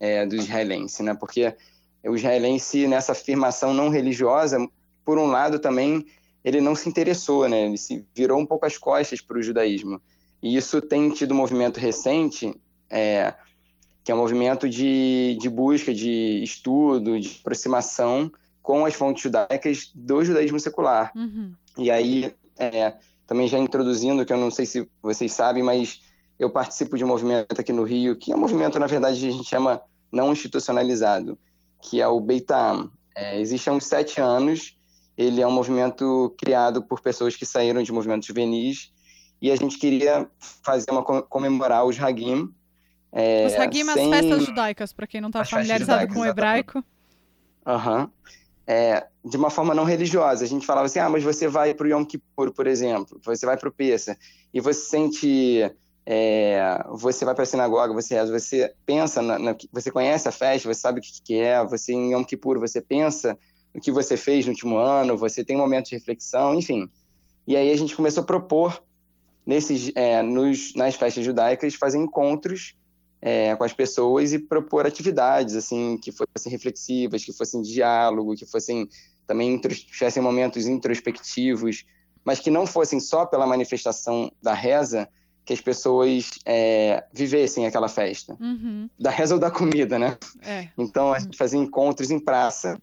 é, 0.00 0.26
do 0.26 0.34
israelense, 0.34 1.02
né? 1.02 1.14
Porque 1.14 1.54
o 2.02 2.16
israelense, 2.16 2.88
nessa 2.88 3.12
afirmação 3.12 3.74
não 3.74 3.90
religiosa, 3.90 4.58
por 5.04 5.18
um 5.18 5.26
lado 5.26 5.58
também, 5.58 6.06
ele 6.42 6.60
não 6.60 6.74
se 6.74 6.88
interessou, 6.88 7.48
né? 7.48 7.66
Ele 7.66 7.76
se 7.76 8.04
virou 8.14 8.40
um 8.40 8.46
pouco 8.46 8.64
as 8.64 8.78
costas 8.78 9.20
para 9.20 9.38
o 9.38 9.42
judaísmo. 9.42 10.00
E 10.42 10.56
isso 10.56 10.80
tem 10.80 11.10
tido 11.10 11.32
um 11.32 11.36
movimento 11.36 11.78
recente, 11.78 12.54
é, 12.88 13.34
que 14.02 14.10
é 14.10 14.14
um 14.14 14.18
movimento 14.18 14.68
de, 14.68 15.36
de 15.38 15.50
busca, 15.50 15.92
de 15.92 16.42
estudo, 16.42 17.20
de 17.20 17.38
aproximação 17.40 18.32
com 18.62 18.86
as 18.86 18.94
fontes 18.94 19.22
judaicas 19.22 19.90
do 19.94 20.24
judaísmo 20.24 20.58
secular. 20.58 21.12
Uhum. 21.14 21.52
E 21.76 21.90
aí, 21.90 22.34
é, 22.58 22.94
também 23.26 23.46
já 23.46 23.58
introduzindo, 23.58 24.24
que 24.24 24.32
eu 24.32 24.38
não 24.38 24.50
sei 24.50 24.64
se 24.64 24.88
vocês 25.02 25.32
sabem, 25.32 25.62
mas 25.62 26.00
eu 26.38 26.48
participo 26.50 26.96
de 26.96 27.04
um 27.04 27.08
movimento 27.08 27.60
aqui 27.60 27.72
no 27.72 27.84
Rio, 27.84 28.16
que 28.16 28.32
é 28.32 28.36
um 28.36 28.40
movimento, 28.40 28.78
na 28.78 28.86
verdade, 28.86 29.28
a 29.28 29.30
gente 29.30 29.48
chama 29.48 29.82
não 30.10 30.32
institucionalizado, 30.32 31.38
que 31.82 32.00
é 32.00 32.06
o 32.06 32.20
Beitam. 32.20 32.90
É, 33.14 33.40
existe 33.40 33.68
há 33.68 33.72
uns 33.72 33.86
sete 33.86 34.20
anos, 34.20 34.76
ele 35.16 35.40
é 35.40 35.46
um 35.46 35.52
movimento 35.52 36.34
criado 36.38 36.82
por 36.82 37.00
pessoas 37.00 37.36
que 37.36 37.44
saíram 37.44 37.82
de 37.82 37.92
movimentos 37.92 38.26
juvenis, 38.26 38.92
e 39.42 39.50
a 39.50 39.56
gente 39.56 39.78
queria 39.78 40.28
fazer 40.62 40.90
uma 40.90 41.02
comemorar 41.02 41.84
os 41.84 41.98
Hagim. 41.98 42.52
É, 43.12 43.46
os 43.46 43.54
Hagim, 43.54 43.84
sem... 43.84 44.14
as 44.14 44.20
festas 44.20 44.44
judaicas, 44.44 44.92
para 44.92 45.06
quem 45.06 45.20
não 45.20 45.28
está 45.28 45.44
familiarizado 45.44 46.12
com 46.12 46.20
o 46.20 46.26
hebraico. 46.26 46.84
Aham. 47.66 48.02
Uhum. 48.02 48.10
É, 48.66 49.08
de 49.24 49.36
uma 49.36 49.50
forma 49.50 49.74
não 49.74 49.82
religiosa. 49.82 50.44
A 50.44 50.46
gente 50.46 50.64
falava 50.64 50.86
assim, 50.86 51.00
ah, 51.00 51.08
mas 51.08 51.24
você 51.24 51.48
vai 51.48 51.74
para 51.74 51.86
o 51.86 51.90
Yom 51.90 52.04
Kippur, 52.04 52.52
por 52.52 52.68
exemplo, 52.68 53.20
você 53.24 53.44
vai 53.44 53.56
para 53.56 53.68
o 53.68 53.72
Pessa, 53.72 54.16
e 54.54 54.60
você 54.60 54.80
sente 54.80 55.70
é, 56.06 56.84
você 56.90 57.24
vai 57.24 57.34
para 57.34 57.44
a 57.44 57.46
sinagoga, 57.46 57.92
você 57.92 58.14
reza, 58.14 58.32
você 58.32 58.72
pensa, 58.84 59.20
na, 59.22 59.38
na, 59.38 59.56
você 59.72 59.90
conhece 59.90 60.28
a 60.28 60.32
festa, 60.32 60.72
você 60.72 60.80
sabe 60.80 61.00
o 61.00 61.02
que, 61.02 61.22
que 61.22 61.34
é, 61.34 61.64
você 61.64 61.92
em 61.92 62.12
Yom 62.12 62.24
Kippur, 62.24 62.58
você 62.58 62.80
pensa 62.80 63.38
no 63.74 63.80
que 63.80 63.92
você 63.92 64.16
fez 64.16 64.46
no 64.46 64.52
último 64.52 64.76
ano, 64.76 65.16
você 65.16 65.44
tem 65.44 65.56
um 65.56 65.60
momento 65.60 65.90
de 65.90 65.94
reflexão, 65.94 66.54
enfim. 66.54 66.90
E 67.46 67.56
aí 67.56 67.70
a 67.70 67.76
gente 67.76 67.94
começou 67.94 68.22
a 68.22 68.26
propor, 68.26 68.82
nesses, 69.46 69.92
é, 69.94 70.22
nos, 70.22 70.74
nas 70.74 70.94
festas 70.94 71.24
judaicas, 71.24 71.74
fazer 71.74 71.98
encontros 71.98 72.74
é, 73.22 73.54
com 73.54 73.64
as 73.64 73.72
pessoas 73.72 74.32
e 74.32 74.38
propor 74.38 74.86
atividades, 74.86 75.54
assim, 75.54 75.98
que 75.98 76.10
fossem 76.10 76.50
reflexivas, 76.50 77.24
que 77.24 77.32
fossem 77.32 77.62
diálogo, 77.62 78.34
que 78.34 78.46
fossem 78.46 78.88
também 79.26 79.56
tivessem 79.60 80.20
momentos 80.20 80.66
introspectivos, 80.66 81.84
mas 82.24 82.40
que 82.40 82.50
não 82.50 82.66
fossem 82.66 82.98
só 82.98 83.24
pela 83.24 83.46
manifestação 83.46 84.32
da 84.42 84.52
reza, 84.52 85.08
que 85.50 85.54
as 85.54 85.60
pessoas 85.60 86.30
é, 86.46 87.04
vivessem 87.12 87.66
aquela 87.66 87.88
festa. 87.88 88.36
Uhum. 88.40 88.88
Da 88.96 89.10
reza 89.10 89.34
ou 89.34 89.40
da 89.40 89.50
comida, 89.50 89.98
né? 89.98 90.16
É. 90.42 90.68
Então, 90.78 91.12
a 91.12 91.18
gente 91.18 91.36
fazia 91.36 91.58
encontros 91.58 92.12
em 92.12 92.20
praça. 92.20 92.80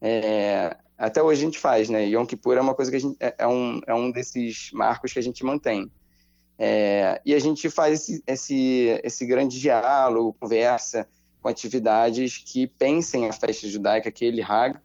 É, 0.00 0.76
até 0.98 1.22
hoje 1.22 1.40
a 1.40 1.44
gente 1.44 1.58
faz, 1.60 1.88
né? 1.88 2.04
Yom 2.08 2.26
Kippur 2.26 2.56
é 2.56 2.60
uma 2.60 2.74
coisa 2.74 2.90
que 2.90 2.96
a 2.96 3.00
gente... 3.00 3.16
É, 3.20 3.36
é 3.38 3.46
um, 3.46 3.80
é 3.86 3.94
um 3.94 4.10
desses 4.10 4.72
marcos 4.72 5.12
que 5.12 5.20
a 5.20 5.22
gente 5.22 5.44
mantém. 5.44 5.88
É, 6.58 7.22
e 7.24 7.32
a 7.32 7.38
gente 7.38 7.70
faz 7.70 8.00
esse, 8.00 8.24
esse, 8.26 9.00
esse 9.04 9.24
grande 9.24 9.60
diálogo, 9.60 10.36
conversa 10.40 11.06
com 11.40 11.48
atividades 11.48 12.38
que 12.38 12.66
pensem 12.66 13.28
a 13.28 13.32
festa 13.32 13.68
judaica, 13.68 14.08
aquele 14.08 14.42
Hag, 14.42 14.76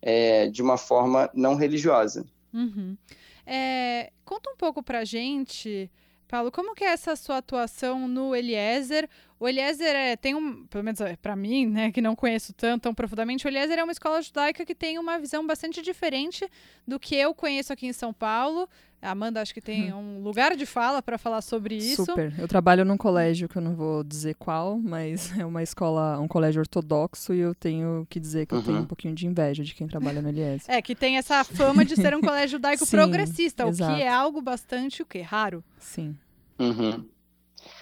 é, 0.00 0.48
de 0.48 0.62
uma 0.62 0.78
forma 0.78 1.28
não 1.34 1.56
religiosa. 1.56 2.24
Uhum. 2.54 2.96
É, 3.44 4.10
conta 4.24 4.48
um 4.48 4.56
pouco 4.56 4.82
pra 4.82 5.04
gente 5.04 5.90
Paulo, 6.34 6.50
como 6.50 6.74
que 6.74 6.82
é 6.82 6.88
essa 6.88 7.14
sua 7.14 7.36
atuação 7.36 8.08
no 8.08 8.34
Eliezer? 8.34 9.08
O 9.38 9.48
Eliezer 9.48 9.94
é, 9.94 10.16
tem 10.16 10.34
um, 10.34 10.66
pelo 10.66 10.82
menos 10.82 11.00
é, 11.00 11.14
para 11.14 11.36
mim, 11.36 11.64
né, 11.64 11.92
que 11.92 12.00
não 12.00 12.16
conheço 12.16 12.52
tanto, 12.52 12.82
tão 12.82 12.92
profundamente, 12.92 13.46
o 13.46 13.48
Eliezer 13.48 13.78
é 13.78 13.84
uma 13.84 13.92
escola 13.92 14.20
judaica 14.20 14.66
que 14.66 14.74
tem 14.74 14.98
uma 14.98 15.16
visão 15.16 15.46
bastante 15.46 15.80
diferente 15.80 16.44
do 16.88 16.98
que 16.98 17.14
eu 17.14 17.32
conheço 17.32 17.72
aqui 17.72 17.86
em 17.86 17.92
São 17.92 18.12
Paulo. 18.12 18.68
A 19.00 19.10
Amanda 19.10 19.40
acho 19.40 19.52
que 19.52 19.60
tem 19.60 19.92
hum. 19.92 20.18
um 20.18 20.22
lugar 20.22 20.56
de 20.56 20.64
fala 20.64 21.02
para 21.02 21.18
falar 21.18 21.42
sobre 21.42 21.76
isso. 21.76 22.06
Super. 22.06 22.32
Eu 22.38 22.48
trabalho 22.48 22.84
num 22.84 22.96
colégio 22.96 23.48
que 23.48 23.56
eu 23.56 23.62
não 23.62 23.76
vou 23.76 24.02
dizer 24.02 24.34
qual, 24.34 24.78
mas 24.78 25.30
é 25.38 25.44
uma 25.44 25.62
escola, 25.62 26.18
um 26.18 26.26
colégio 26.26 26.60
ortodoxo 26.60 27.34
e 27.34 27.38
eu 27.38 27.54
tenho 27.54 28.06
que 28.08 28.18
dizer 28.18 28.46
que 28.46 28.54
uhum. 28.54 28.60
eu 28.60 28.64
tenho 28.64 28.78
um 28.78 28.86
pouquinho 28.86 29.14
de 29.14 29.26
inveja 29.26 29.62
de 29.62 29.74
quem 29.74 29.86
trabalha 29.86 30.20
no 30.20 30.30
Eliezer. 30.30 30.62
É, 30.66 30.82
que 30.82 30.96
tem 30.96 31.16
essa 31.18 31.44
fama 31.44 31.84
de 31.84 31.94
ser 31.94 32.16
um 32.16 32.20
colégio 32.22 32.56
judaico 32.56 32.86
Sim, 32.86 32.96
progressista, 32.96 33.68
exato. 33.68 33.92
o 33.92 33.94
que 33.94 34.02
é 34.02 34.08
algo 34.08 34.40
bastante 34.40 35.02
o 35.02 35.06
quê? 35.06 35.20
Raro. 35.20 35.62
Sim. 35.78 36.16
Uhum. 36.58 37.08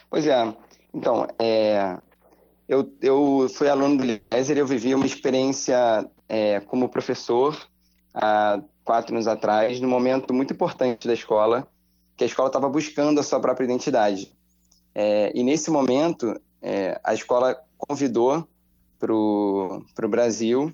Pois 0.09 0.27
é. 0.27 0.55
Então, 0.95 1.27
é, 1.39 1.99
eu, 2.69 2.91
eu 3.01 3.49
fui 3.55 3.69
aluno 3.69 3.97
do 3.99 4.05
Eliezer 4.05 4.59
eu 4.59 4.67
vivi 4.67 4.95
uma 4.95 5.07
experiência 5.07 6.09
é, 6.29 6.61
como 6.61 6.89
professor 6.89 7.59
há 8.15 8.63
quatro 8.85 9.15
anos 9.15 9.27
atrás, 9.27 9.81
num 9.81 9.89
momento 9.89 10.35
muito 10.35 10.53
importante 10.53 11.07
da 11.07 11.15
escola, 11.15 11.67
que 12.17 12.25
a 12.25 12.27
escola 12.27 12.49
estava 12.49 12.69
buscando 12.69 13.19
a 13.21 13.23
sua 13.23 13.41
própria 13.41 13.65
identidade. 13.65 14.33
É, 14.95 15.33
e 15.35 15.43
nesse 15.43 15.71
momento, 15.71 16.39
é, 16.61 17.01
a 17.03 17.15
escola 17.15 17.59
convidou 17.77 18.47
para 18.99 19.13
o 19.13 20.09
Brasil 20.09 20.73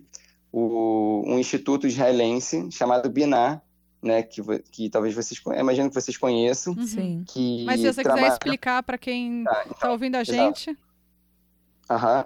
o, 0.53 1.23
um 1.27 1.39
instituto 1.39 1.87
israelense 1.87 2.71
chamado 2.71 3.09
Binar, 3.09 3.63
né, 4.03 4.23
que, 4.23 4.43
que 4.71 4.89
talvez 4.89 5.15
vocês 5.15 5.41
imagino 5.59 5.89
que 5.89 5.95
vocês 5.95 6.17
conheçam. 6.17 6.75
Uhum. 6.75 6.87
Sim. 6.87 7.25
Que 7.29 7.65
Mas 7.65 7.81
se 7.81 7.93
você 7.93 8.03
trabalha... 8.03 8.25
quiser 8.25 8.35
explicar 8.35 8.83
para 8.83 8.99
quem 8.99 9.41
está 9.41 9.55
tá 9.55 9.65
então, 9.71 9.91
ouvindo 9.93 10.17
a 10.17 10.25
gente. 10.25 10.71
Uhum. 10.71 10.77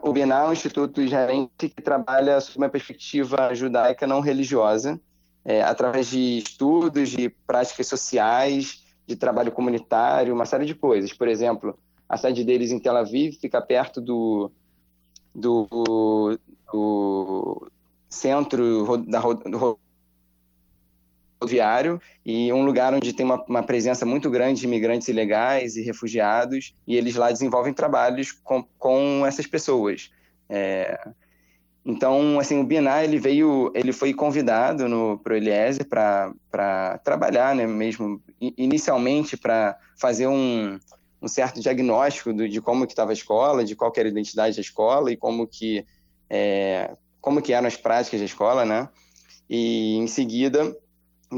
O 0.02 0.12
Binar 0.12 0.44
é 0.44 0.48
um 0.48 0.52
instituto 0.52 1.00
israelense 1.00 1.50
que 1.56 1.82
trabalha 1.82 2.40
sob 2.40 2.58
uma 2.58 2.68
perspectiva 2.68 3.54
judaica 3.54 4.06
não 4.06 4.20
religiosa, 4.20 5.00
é, 5.44 5.62
através 5.62 6.08
de 6.08 6.38
estudos, 6.38 7.10
de 7.10 7.28
práticas 7.28 7.86
sociais, 7.86 8.82
de 9.06 9.16
trabalho 9.16 9.52
comunitário, 9.52 10.34
uma 10.34 10.46
série 10.46 10.66
de 10.66 10.74
coisas. 10.74 11.12
Por 11.12 11.28
exemplo, 11.28 11.78
a 12.08 12.16
sede 12.16 12.44
deles 12.44 12.70
em 12.70 12.78
Tel 12.78 12.96
Aviv 12.96 13.38
fica 13.40 13.60
perto 13.60 14.00
do, 14.00 14.50
do, 15.34 16.38
do 16.72 17.70
centro 18.08 18.98
da, 19.06 19.20
do 19.20 19.78
rodoviário 21.42 22.00
e 22.24 22.52
um 22.52 22.64
lugar 22.64 22.94
onde 22.94 23.12
tem 23.12 23.26
uma, 23.26 23.42
uma, 23.44 23.62
presença 23.62 24.06
muito 24.06 24.30
grande 24.30 24.60
de 24.60 24.66
imigrantes 24.66 25.08
ilegais 25.08 25.76
e 25.76 25.82
refugiados, 25.82 26.74
e 26.86 26.96
eles 26.96 27.16
lá 27.16 27.30
desenvolvem 27.30 27.74
trabalhos 27.74 28.32
com, 28.32 28.64
com 28.78 29.26
essas 29.26 29.46
pessoas. 29.46 30.10
É, 30.48 30.98
então, 31.84 32.38
assim, 32.38 32.60
o 32.60 32.64
Binar, 32.64 33.02
ele 33.02 33.18
veio, 33.18 33.72
ele 33.74 33.92
foi 33.92 34.14
convidado 34.14 34.88
no 34.88 35.18
pro 35.18 35.36
Eliezer 35.36 35.86
para 35.88 36.98
trabalhar, 37.02 37.54
né, 37.54 37.66
mesmo 37.66 38.22
inicialmente 38.40 39.36
para 39.36 39.76
fazer 39.98 40.28
um, 40.28 40.78
um 41.20 41.28
certo 41.28 41.60
diagnóstico 41.60 42.32
do, 42.32 42.48
de 42.48 42.60
como 42.60 42.86
que 42.86 42.92
estava 42.92 43.10
a 43.10 43.14
escola, 43.14 43.64
de 43.64 43.74
qual 43.74 43.92
era 43.96 44.08
a 44.08 44.10
identidade 44.10 44.54
da 44.54 44.60
escola 44.60 45.10
e 45.10 45.16
como 45.16 45.46
que 45.46 45.84
é, 46.30 46.96
como 47.20 47.42
que 47.42 47.52
eram 47.52 47.68
as 47.68 47.76
práticas 47.76 48.20
da 48.20 48.26
escola, 48.26 48.64
né? 48.64 48.88
E 49.48 49.96
em 49.96 50.06
seguida, 50.06 50.74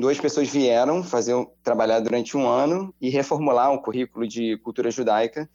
duas 0.01 0.19
pessoas 0.19 0.49
vieram 0.49 1.03
fazer 1.03 1.35
trabalhar 1.63 2.01
durante 2.01 2.37
um 2.37 2.49
ano 2.49 2.93
e 3.01 3.09
reformular 3.09 3.71
um 3.71 3.79
currículo 3.79 4.27
de 4.27 4.57
cultura 4.59 4.91
judaica, 4.91 5.49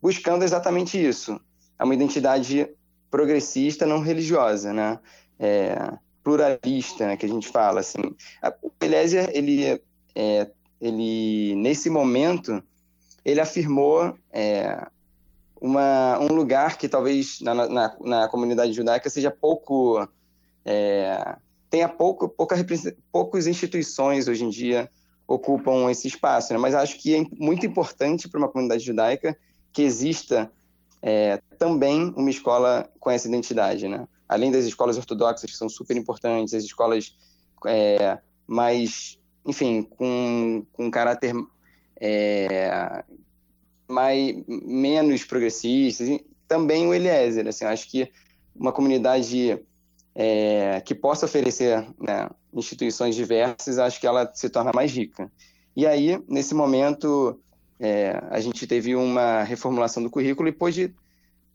buscando 0.00 0.44
exatamente 0.44 1.02
isso, 1.02 1.40
é 1.78 1.84
uma 1.84 1.94
identidade 1.94 2.68
progressista 3.10 3.86
não 3.86 4.00
religiosa, 4.00 4.72
né? 4.72 4.98
É, 5.38 5.92
pluralista, 6.22 7.06
né, 7.06 7.16
que 7.16 7.24
a 7.24 7.28
gente 7.28 7.48
fala 7.48 7.80
assim. 7.80 8.14
O 8.62 8.70
Eliezer, 8.82 9.30
ele, 9.32 9.80
é, 10.14 10.50
ele 10.80 11.54
nesse 11.56 11.88
momento, 11.88 12.62
ele 13.24 13.40
afirmou 13.40 14.14
é, 14.30 14.86
uma, 15.60 16.18
um 16.18 16.34
lugar 16.34 16.76
que 16.76 16.88
talvez 16.88 17.40
na, 17.40 17.54
na, 17.54 17.96
na 18.00 18.28
comunidade 18.28 18.72
judaica 18.72 19.08
seja 19.08 19.30
pouco 19.30 20.06
é, 20.64 21.36
tenha 21.70 21.88
pouco, 21.88 22.28
pouca, 22.28 22.56
poucas 23.12 23.46
instituições 23.46 24.28
hoje 24.28 24.44
em 24.44 24.50
dia 24.50 24.90
ocupam 25.26 25.90
esse 25.90 26.08
espaço, 26.08 26.52
né? 26.52 26.58
mas 26.58 26.74
acho 26.74 26.98
que 26.98 27.14
é 27.14 27.24
muito 27.38 27.66
importante 27.66 28.28
para 28.28 28.38
uma 28.38 28.48
comunidade 28.48 28.82
judaica 28.82 29.36
que 29.72 29.82
exista 29.82 30.50
é, 31.02 31.40
também 31.58 32.12
uma 32.16 32.30
escola 32.30 32.88
com 32.98 33.10
essa 33.10 33.28
identidade, 33.28 33.86
né? 33.86 34.08
Além 34.28 34.50
das 34.50 34.64
escolas 34.64 34.96
ortodoxas, 34.96 35.50
que 35.50 35.56
são 35.56 35.68
super 35.68 35.96
importantes, 35.96 36.54
as 36.54 36.64
escolas 36.64 37.14
é, 37.66 38.18
mais, 38.46 39.18
enfim, 39.46 39.82
com, 39.82 40.66
com 40.72 40.90
caráter 40.90 41.34
é, 42.00 43.04
mais, 43.86 44.36
menos 44.46 45.24
progressistas, 45.24 46.08
também 46.46 46.86
o 46.86 46.94
Eliezer, 46.94 47.46
assim, 47.46 47.64
acho 47.64 47.88
que 47.90 48.10
uma 48.54 48.72
comunidade 48.72 49.58
é, 50.20 50.80
que 50.80 50.96
possa 50.96 51.26
oferecer 51.26 51.86
né, 51.96 52.28
instituições 52.52 53.14
diversas, 53.14 53.78
acho 53.78 54.00
que 54.00 54.06
ela 54.06 54.28
se 54.34 54.50
torna 54.50 54.72
mais 54.74 54.92
rica. 54.92 55.30
E 55.76 55.86
aí, 55.86 56.20
nesse 56.28 56.56
momento, 56.56 57.40
é, 57.78 58.20
a 58.28 58.40
gente 58.40 58.66
teve 58.66 58.96
uma 58.96 59.44
reformulação 59.44 60.02
do 60.02 60.10
currículo 60.10 60.48
e 60.48 60.52
pôde 60.52 60.92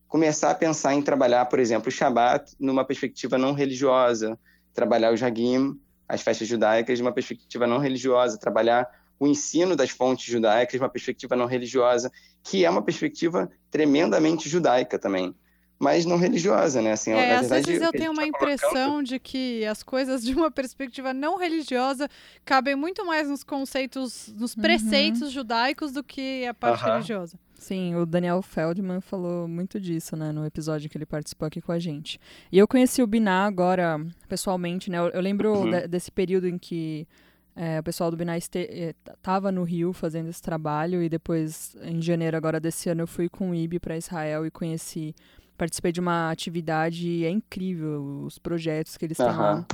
começar 0.08 0.50
a 0.50 0.56
pensar 0.56 0.94
em 0.94 1.02
trabalhar, 1.02 1.46
por 1.48 1.60
exemplo, 1.60 1.90
o 1.90 1.92
Shabat 1.92 2.54
numa 2.58 2.86
perspectiva 2.86 3.38
não 3.38 3.52
religiosa, 3.52 4.40
trabalhar 4.74 5.12
o 5.12 5.18
Jagim, 5.18 5.78
as 6.08 6.22
festas 6.22 6.48
judaicas, 6.48 6.98
de 6.98 7.02
uma 7.02 7.12
perspectiva 7.12 7.68
não 7.68 7.80
religiosa, 7.80 8.38
trabalhar 8.38 8.88
o 9.20 9.28
ensino 9.28 9.76
das 9.76 9.90
fontes 9.90 10.32
judaicas, 10.32 10.80
uma 10.80 10.90
perspectiva 10.90 11.36
não 11.36 11.48
religiosa, 11.48 12.10
que 12.42 12.64
é 12.64 12.70
uma 12.70 12.82
perspectiva 12.82 13.52
tremendamente 13.70 14.48
judaica 14.48 14.98
também 14.98 15.36
mas 15.80 16.06
não 16.06 16.18
religiosa, 16.18 16.82
né? 16.82 16.94
Assim, 16.94 17.12
é, 17.12 17.36
às 17.36 17.42
verdade, 17.42 17.66
vezes 17.66 17.82
eu 17.82 17.92
tenho 17.92 18.12
uma 18.12 18.22
tá 18.22 18.28
impressão 18.28 18.70
colocando... 18.72 19.08
de 19.08 19.20
que 19.20 19.66
as 19.66 19.84
coisas 19.84 20.24
de 20.24 20.34
uma 20.34 20.50
perspectiva 20.52 21.14
não 21.14 21.38
religiosa 21.38 22.10
cabem 22.46 22.76
muito 22.76 23.06
mais 23.06 23.30
nos 23.30 23.44
conceitos, 23.44 24.34
nos 24.38 24.56
uhum. 24.56 24.62
preceitos 24.62 25.22
uhum. 25.24 25.30
judaicos 25.30 25.92
do 25.92 26.04
que 26.04 26.46
a 26.46 26.54
parte 26.54 26.84
uhum. 26.84 26.92
religiosa. 26.94 27.38
Sim, 27.58 27.96
o 27.96 28.06
Daniel 28.06 28.42
Feldman 28.42 29.00
falou 29.00 29.48
muito 29.48 29.80
disso, 29.80 30.18
né, 30.18 30.34
no 30.34 30.46
episódio 30.46 30.90
que 30.90 30.98
ele 30.98 31.06
participou 31.06 31.48
aqui 31.48 31.62
com 31.62 31.72
a 31.72 31.80
gente. 31.80 32.20
E 32.52 32.58
eu 32.58 32.68
conheci 32.68 33.02
o 33.02 33.08
Biná 33.08 33.46
agora, 33.46 34.06
pessoalmente, 34.28 34.92
né? 34.92 34.98
Eu, 34.98 35.08
eu 35.10 35.22
lembro 35.22 35.54
uhum. 35.54 35.72
de, 35.72 35.88
desse 35.88 36.12
período 36.12 36.46
em 36.46 36.58
que 36.58 37.08
é, 37.56 37.80
o 37.80 37.84
pessoal 37.84 38.10
do 38.10 38.18
Biná 38.18 38.36
estava 38.38 39.50
eh, 39.50 39.52
no 39.52 39.64
Rio 39.64 39.94
fazendo 39.94 40.28
esse 40.28 40.42
trabalho 40.42 41.04
e 41.04 41.08
depois, 41.08 41.76
em 41.84 42.02
janeiro 42.02 42.36
agora 42.36 42.60
desse 42.60 42.90
ano, 42.90 43.02
eu 43.02 43.08
fui 43.08 43.30
com 43.30 43.52
o 43.52 43.56
IB 43.56 43.80
para 43.80 43.96
Israel 43.96 44.46
e 44.46 44.52
conheci 44.52 45.16
participei 45.58 45.92
de 45.92 46.00
uma 46.00 46.32
atividade 46.32 47.08
e 47.08 47.26
é 47.26 47.30
incrível 47.30 48.24
os 48.26 48.38
projetos 48.38 48.98
que 48.98 49.06
eles 49.06 49.18
têm 49.18 49.26
lá 49.26 49.66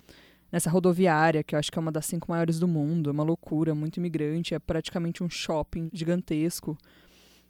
nessa 0.51 0.69
rodoviária, 0.69 1.43
que 1.43 1.55
eu 1.55 1.59
acho 1.59 1.71
que 1.71 1.77
é 1.77 1.81
uma 1.81 1.91
das 1.91 2.05
cinco 2.05 2.31
maiores 2.31 2.59
do 2.59 2.67
mundo, 2.67 3.09
é 3.09 3.13
uma 3.13 3.23
loucura, 3.23 3.75
muito 3.75 3.97
imigrante, 3.97 4.55
é 4.55 4.59
praticamente 4.59 5.23
um 5.23 5.29
shopping 5.29 5.89
gigantesco. 5.93 6.77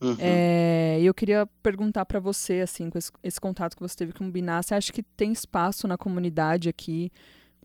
Uhum. 0.01 0.15
É, 0.17 0.97
e 1.01 1.05
eu 1.05 1.13
queria 1.13 1.45
perguntar 1.61 2.05
para 2.05 2.19
você, 2.19 2.61
assim, 2.61 2.89
com 2.89 2.97
esse, 2.97 3.11
esse, 3.21 3.39
contato 3.39 3.75
que 3.75 3.81
você 3.81 3.95
teve 3.95 4.13
com 4.13 4.27
o 4.27 4.31
Biná, 4.31 4.61
você 4.61 4.73
acha 4.73 4.93
que 4.93 5.03
tem 5.03 5.31
espaço 5.31 5.87
na 5.87 5.97
comunidade 5.97 6.69
aqui 6.69 7.11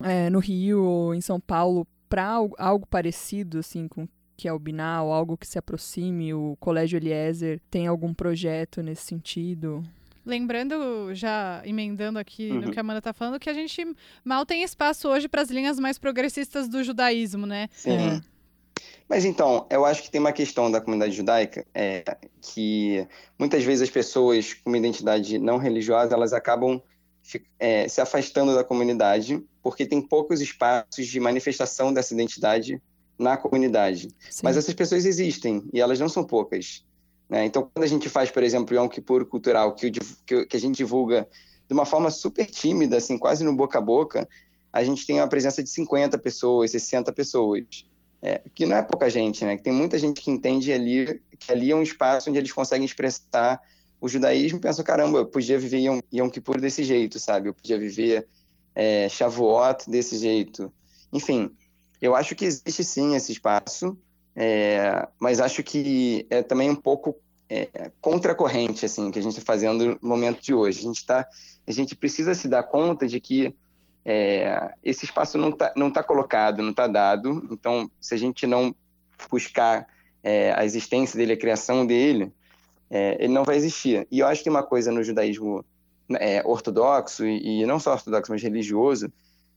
é, 0.01 0.29
no 0.29 0.39
Rio 0.39 0.83
ou 0.83 1.15
em 1.15 1.21
São 1.21 1.39
Paulo 1.39 1.87
para 2.09 2.25
algo, 2.25 2.55
algo, 2.57 2.85
parecido, 2.85 3.59
assim, 3.59 3.87
com 3.87 4.07
que 4.37 4.49
é 4.49 4.53
o 4.53 4.59
Biná, 4.59 5.01
ou 5.01 5.13
algo 5.13 5.37
que 5.37 5.47
se 5.47 5.57
aproxime? 5.57 6.33
O 6.33 6.57
Colégio 6.59 6.97
Eliezer 6.97 7.61
tem 7.71 7.87
algum 7.87 8.13
projeto 8.13 8.83
nesse 8.83 9.03
sentido? 9.03 9.81
Lembrando, 10.25 11.13
já 11.13 11.61
emendando 11.65 12.17
aqui 12.17 12.51
uhum. 12.51 12.61
no 12.61 12.71
que 12.71 12.79
a 12.79 12.81
Amanda 12.81 12.99
está 12.99 13.13
falando, 13.13 13.39
que 13.39 13.49
a 13.49 13.53
gente 13.53 13.85
mal 14.23 14.45
tem 14.45 14.63
espaço 14.63 15.07
hoje 15.07 15.27
para 15.27 15.41
as 15.41 15.49
linhas 15.49 15.79
mais 15.79 15.99
progressistas 15.99 16.67
do 16.67 16.83
judaísmo, 16.83 17.45
né? 17.45 17.69
Sim. 17.71 17.91
É. 17.91 18.21
Mas 19.07 19.23
então, 19.23 19.67
eu 19.69 19.85
acho 19.85 20.01
que 20.01 20.09
tem 20.09 20.19
uma 20.19 20.31
questão 20.31 20.71
da 20.71 20.81
comunidade 20.81 21.15
judaica 21.15 21.65
é, 21.73 22.03
que 22.41 23.07
muitas 23.37 23.63
vezes 23.63 23.83
as 23.83 23.89
pessoas 23.89 24.53
com 24.53 24.69
uma 24.69 24.77
identidade 24.77 25.37
não 25.37 25.57
religiosa 25.57 26.15
elas 26.15 26.33
acabam 26.33 26.81
é, 27.59 27.87
se 27.87 28.01
afastando 28.01 28.55
da 28.55 28.63
comunidade 28.63 29.43
porque 29.61 29.85
tem 29.85 30.01
poucos 30.01 30.41
espaços 30.41 31.07
de 31.07 31.19
manifestação 31.19 31.93
dessa 31.93 32.13
identidade 32.13 32.81
na 33.17 33.37
comunidade. 33.37 34.09
Sim. 34.29 34.41
Mas 34.43 34.57
essas 34.57 34.73
pessoas 34.73 35.05
existem 35.05 35.63
e 35.71 35.79
elas 35.79 35.99
não 35.99 36.09
são 36.09 36.23
poucas. 36.23 36.83
Né? 37.29 37.45
Então, 37.45 37.69
quando 37.73 37.83
a 37.83 37.87
gente 37.87 38.09
faz, 38.09 38.29
por 38.29 38.43
exemplo, 38.43 38.75
o 38.75 38.79
Yom 38.79 38.87
Kippur 38.87 39.25
cultural, 39.25 39.73
que, 39.73 39.87
o, 39.87 40.45
que, 40.47 40.55
a 40.55 40.59
gente 40.59 40.77
divulga 40.77 41.27
de 41.67 41.73
uma 41.73 41.85
forma 41.85 42.11
super 42.11 42.45
tímida, 42.45 42.97
assim, 42.97 43.17
quase 43.17 43.43
no 43.43 43.55
boca 43.55 43.77
a 43.77 43.81
boca, 43.81 44.27
a 44.71 44.83
gente 44.83 45.05
tem 45.05 45.19
uma 45.19 45.27
presença 45.27 45.63
de 45.63 45.69
50 45.69 46.17
pessoas, 46.17 46.71
60 46.71 47.11
pessoas. 47.13 47.63
É, 48.21 48.41
que 48.53 48.65
não 48.65 48.75
é 48.75 48.81
pouca 48.81 49.09
gente, 49.09 49.45
né? 49.45 49.57
Tem 49.57 49.71
muita 49.71 49.99
gente 49.99 50.19
que 50.19 50.31
entende 50.31 50.73
ali 50.73 51.21
que 51.37 51.51
ali 51.51 51.69
é 51.71 51.75
um 51.75 51.83
espaço 51.83 52.29
onde 52.29 52.39
eles 52.39 52.51
conseguem 52.51 52.85
expressar 52.85 53.61
o 53.99 54.07
judaísmo 54.07 54.59
pensam, 54.59 54.83
caramba, 54.85 55.19
eu 55.19 55.25
podia 55.25 55.57
viver 55.57 55.79
Yom, 55.79 55.99
Yom 56.13 56.29
Kippur 56.29 56.59
desse 56.59 56.83
jeito, 56.83 57.19
sabe? 57.19 57.49
Eu 57.49 57.53
podia 57.53 57.77
viver 57.77 58.27
é, 58.75 59.09
Shavuot 59.09 59.89
desse 59.89 60.17
jeito. 60.17 60.71
Enfim, 61.11 61.49
eu 62.01 62.15
acho 62.15 62.35
que 62.35 62.45
existe 62.45 62.83
sim 62.83 63.15
esse 63.15 63.31
espaço, 63.31 63.97
é, 64.35 65.07
mas 65.19 65.39
acho 65.39 65.63
que 65.63 66.25
é 66.29 66.43
também 66.43 66.69
um 66.69 66.75
pouco 66.75 67.15
é, 67.49 67.91
contracorrente 68.01 68.85
assim 68.85 69.11
que 69.11 69.19
a 69.19 69.21
gente 69.21 69.37
está 69.37 69.45
fazendo 69.45 69.97
no 70.01 70.09
momento 70.09 70.41
de 70.41 70.53
hoje. 70.53 70.79
A 70.79 70.83
gente 70.83 71.05
tá, 71.05 71.27
a 71.65 71.71
gente 71.71 71.95
precisa 71.95 72.33
se 72.33 72.47
dar 72.47 72.63
conta 72.63 73.07
de 73.07 73.19
que 73.19 73.55
é, 74.03 74.73
esse 74.83 75.05
espaço 75.05 75.37
não 75.37 75.49
está 75.49 75.73
não 75.75 75.89
tá 75.89 76.03
colocado, 76.03 76.61
não 76.61 76.71
está 76.71 76.87
dado. 76.87 77.47
Então, 77.51 77.89
se 77.99 78.13
a 78.13 78.17
gente 78.17 78.45
não 78.45 78.75
buscar 79.31 79.87
é, 80.23 80.53
a 80.53 80.65
existência 80.65 81.17
dele, 81.17 81.33
a 81.33 81.37
criação 81.37 81.85
dele, 81.85 82.31
é, 82.89 83.17
ele 83.19 83.33
não 83.33 83.43
vai 83.43 83.55
existir. 83.55 84.07
E 84.11 84.19
eu 84.19 84.27
acho 84.27 84.43
que 84.43 84.49
uma 84.49 84.63
coisa 84.63 84.91
no 84.91 85.03
judaísmo 85.03 85.63
é, 86.19 86.41
ortodoxo 86.45 87.25
e, 87.25 87.61
e, 87.61 87.65
não 87.65 87.79
só 87.79 87.93
ortodoxo, 87.93 88.31
mas 88.31 88.43
religioso, 88.43 89.11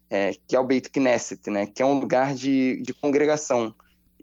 é, 0.08 0.32
que 0.46 0.56
é 0.56 0.60
o 0.60 0.64
Beit 0.64 0.88
Knesset, 0.90 1.50
né, 1.50 1.66
que 1.66 1.82
é 1.82 1.86
um 1.86 1.98
lugar 1.98 2.34
de, 2.34 2.80
de 2.82 2.94
congregação. 2.94 3.74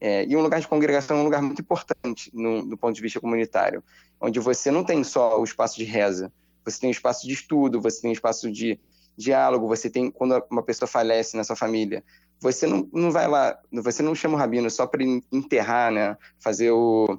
É, 0.02 0.26
e 0.26 0.36
um 0.36 0.42
lugar 0.42 0.60
de 0.60 0.68
congregação 0.68 1.18
é 1.18 1.22
um 1.22 1.24
lugar 1.24 1.42
muito 1.42 1.62
importante 1.62 2.30
no, 2.34 2.66
do 2.66 2.78
ponto 2.78 2.94
de 2.96 3.02
vista 3.02 3.20
comunitário, 3.20 3.84
onde 4.20 4.40
você 4.40 4.70
não 4.70 4.84
tem 4.84 5.04
só 5.04 5.40
o 5.40 5.44
espaço 5.44 5.78
de 5.78 5.84
reza, 5.84 6.32
você 6.64 6.80
tem 6.80 6.90
o 6.90 6.92
espaço 6.92 7.26
de 7.26 7.34
estudo, 7.34 7.82
você 7.82 8.02
tem 8.02 8.12
o 8.12 8.14
espaço 8.14 8.52
de 8.52 8.80
diálogo, 9.18 9.68
você 9.68 9.90
tem, 9.90 10.12
quando 10.12 10.44
uma 10.50 10.64
pessoa 10.64 10.88
falece 10.88 11.38
na 11.38 11.44
sua 11.44 11.56
família, 11.56 12.04
você 12.42 12.68
não, 12.68 12.88
não 12.92 13.12
vai 13.12 13.28
lá, 13.28 13.58
você 13.72 14.04
não 14.04 14.14
chama 14.14 14.36
o 14.36 14.38
rabino 14.38 14.70
só 14.70 14.86
para 14.86 15.02
enterrar, 15.32 15.92
né, 15.92 16.18
fazer 16.40 16.72
o, 16.72 17.18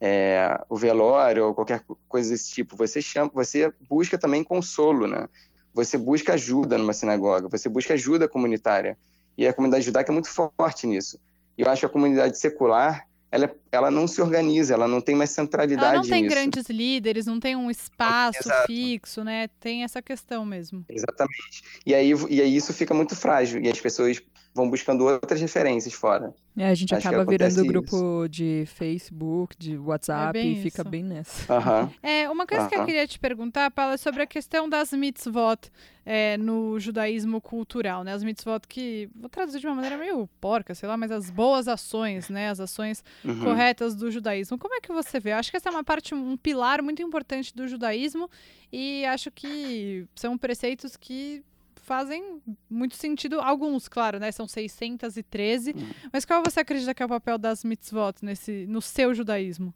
é, 0.00 0.60
o 0.68 0.76
velório 0.76 1.46
ou 1.46 1.54
qualquer 1.54 1.84
coisa 2.08 2.30
desse 2.30 2.50
tipo, 2.50 2.76
você 2.76 3.00
chama, 3.00 3.30
você 3.32 3.72
busca 3.88 4.18
também 4.18 4.42
consolo, 4.42 5.06
né, 5.06 5.28
você 5.72 5.96
busca 5.96 6.34
ajuda 6.34 6.76
numa 6.76 6.92
sinagoga, 6.92 7.48
você 7.48 7.68
busca 7.68 7.94
ajuda 7.94 8.26
comunitária, 8.26 8.98
e 9.36 9.46
a 9.46 9.52
comunidade 9.52 9.84
judaica 9.84 10.10
é 10.10 10.14
muito 10.14 10.28
forte 10.28 10.84
nisso 10.84 11.20
eu 11.62 11.70
acho 11.70 11.80
que 11.80 11.86
a 11.86 11.88
comunidade 11.88 12.38
secular 12.38 13.08
ela, 13.30 13.54
ela 13.70 13.90
não 13.90 14.06
se 14.06 14.22
organiza, 14.22 14.72
ela 14.72 14.88
não 14.88 15.00
tem 15.00 15.14
mais 15.14 15.30
centralidade 15.30 15.86
Ela 15.86 16.02
não 16.02 16.08
tem 16.08 16.22
nisso. 16.22 16.34
grandes 16.34 16.68
líderes, 16.70 17.26
não 17.26 17.38
tem 17.38 17.54
um 17.54 17.70
espaço 17.70 18.40
Exato. 18.40 18.66
fixo, 18.66 19.22
né? 19.22 19.48
Tem 19.60 19.84
essa 19.84 20.00
questão 20.00 20.46
mesmo. 20.46 20.84
Exatamente. 20.88 21.62
E 21.84 21.94
aí, 21.94 22.12
e 22.30 22.40
aí 22.40 22.56
isso 22.56 22.72
fica 22.72 22.94
muito 22.94 23.14
frágil, 23.14 23.60
e 23.60 23.68
as 23.68 23.78
pessoas 23.78 24.22
vão 24.58 24.68
buscando 24.68 25.04
outras 25.04 25.40
referências 25.40 25.94
fora. 25.94 26.34
É, 26.56 26.68
a 26.68 26.74
gente 26.74 26.92
Acho 26.92 27.08
acaba 27.08 27.24
virando 27.24 27.64
grupo 27.64 28.24
isso. 28.24 28.28
de 28.28 28.64
Facebook, 28.66 29.56
de 29.56 29.78
WhatsApp 29.78 30.36
é 30.36 30.42
e 30.42 30.60
fica 30.60 30.82
bem 30.82 31.04
nessa. 31.04 31.54
Uhum. 31.54 31.90
É, 32.02 32.28
uma 32.28 32.44
coisa 32.44 32.64
uhum. 32.64 32.68
que 32.68 32.74
eu 32.76 32.84
queria 32.84 33.06
te 33.06 33.18
perguntar, 33.18 33.70
Paula, 33.70 33.94
é 33.94 33.96
sobre 33.96 34.22
a 34.22 34.26
questão 34.26 34.68
das 34.68 34.92
mitzvot 34.92 35.70
é, 36.04 36.36
no 36.36 36.80
judaísmo 36.80 37.40
cultural, 37.40 38.02
né? 38.02 38.12
As 38.12 38.24
mitzvot 38.24 38.66
que, 38.68 39.08
vou 39.14 39.28
traduzir 39.28 39.60
de 39.60 39.66
uma 39.68 39.76
maneira 39.76 39.96
meio 39.96 40.28
porca, 40.40 40.74
sei 40.74 40.88
lá, 40.88 40.96
mas 40.96 41.12
as 41.12 41.30
boas 41.30 41.68
ações, 41.68 42.28
né? 42.28 42.50
As 42.50 42.58
ações 42.58 43.04
uhum. 43.24 43.44
corretas 43.44 43.94
do 43.94 44.10
judaísmo. 44.10 44.58
Como 44.58 44.74
é 44.74 44.80
que 44.80 44.92
você 44.92 45.20
vê? 45.20 45.30
Eu 45.30 45.36
acho 45.36 45.52
que 45.52 45.56
essa 45.56 45.68
é 45.68 45.72
uma 45.72 45.84
parte, 45.84 46.12
um 46.12 46.36
pilar 46.36 46.82
muito 46.82 47.00
importante 47.00 47.54
do 47.54 47.68
judaísmo 47.68 48.28
e 48.72 49.04
acho 49.04 49.30
que 49.30 50.04
são 50.16 50.36
preceitos 50.36 50.96
que 50.96 51.44
fazem 51.88 52.42
muito 52.68 52.94
sentido. 52.96 53.40
Alguns, 53.40 53.88
claro, 53.88 54.18
né? 54.18 54.30
São 54.30 54.46
613. 54.46 55.70
Hum. 55.70 55.90
Mas 56.12 56.26
qual 56.26 56.42
você 56.44 56.60
acredita 56.60 56.92
que 56.92 57.02
é 57.02 57.06
o 57.06 57.08
papel 57.08 57.38
das 57.38 57.64
mitzvot 57.64 58.16
nesse, 58.22 58.66
no 58.66 58.82
seu 58.82 59.14
judaísmo? 59.14 59.72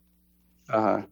Aham. 0.69 1.05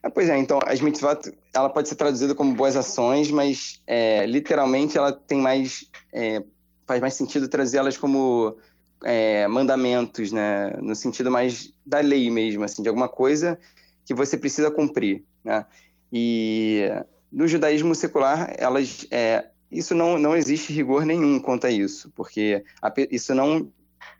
Ah, 0.00 0.08
pois 0.08 0.28
é, 0.28 0.38
então, 0.38 0.60
as 0.64 0.80
mitzvot, 0.80 1.32
ela 1.52 1.68
pode 1.68 1.88
ser 1.88 1.96
traduzida 1.96 2.32
como 2.32 2.54
boas 2.54 2.76
ações, 2.76 3.32
mas 3.32 3.82
é, 3.84 4.24
literalmente 4.26 4.96
ela 4.96 5.12
tem 5.12 5.40
mais, 5.40 5.90
é, 6.12 6.40
faz 6.86 7.00
mais 7.00 7.14
sentido 7.14 7.48
trazê-las 7.48 7.98
como 7.98 8.56
é, 9.02 9.48
mandamentos, 9.48 10.30
né? 10.30 10.70
No 10.80 10.94
sentido 10.94 11.32
mais 11.32 11.72
da 11.84 11.98
lei 11.98 12.30
mesmo, 12.30 12.62
assim, 12.62 12.80
de 12.80 12.88
alguma 12.88 13.08
coisa 13.08 13.58
que 14.06 14.14
você 14.14 14.38
precisa 14.38 14.70
cumprir, 14.70 15.24
né? 15.44 15.66
E 16.12 16.88
no 17.30 17.48
judaísmo 17.48 17.92
secular, 17.92 18.54
elas 18.56 19.04
é, 19.10 19.46
isso 19.70 19.94
não, 19.94 20.18
não 20.18 20.36
existe 20.36 20.72
rigor 20.72 21.04
nenhum 21.04 21.38
quanto 21.38 21.66
a 21.66 21.70
isso, 21.70 22.10
porque 22.14 22.64
a, 22.82 22.92
isso 23.10 23.34
não 23.34 23.72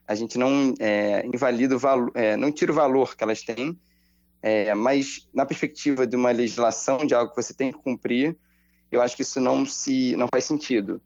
a 0.07 0.15
gente 0.15 0.39
não 0.39 0.75
é, 0.81 1.25
invalida 1.27 1.77
o 1.77 1.79
valor, 1.79 2.11
é, 2.15 2.37
não 2.37 2.51
tira 2.51 2.73
o 2.73 2.75
valor 2.75 3.15
que 3.15 3.23
elas 3.23 3.43
têm, 3.43 3.79
é, 4.41 4.73
mas 4.75 5.29
na 5.35 5.45
perspectiva 5.45 6.07
de 6.07 6.17
uma 6.17 6.31
legislação 6.31 7.05
de 7.07 7.15
algo 7.15 7.31
que 7.31 7.43
você 7.43 7.53
tem 7.53 7.71
que 7.71 7.79
cumprir, 7.79 8.37
eu 8.91 9.03
acho 9.03 9.15
que 9.15 9.23
isso 9.23 9.39
não 9.39 9.67
se 9.67 10.17
não 10.17 10.27
faz 10.27 10.45
sentido 10.45 11.01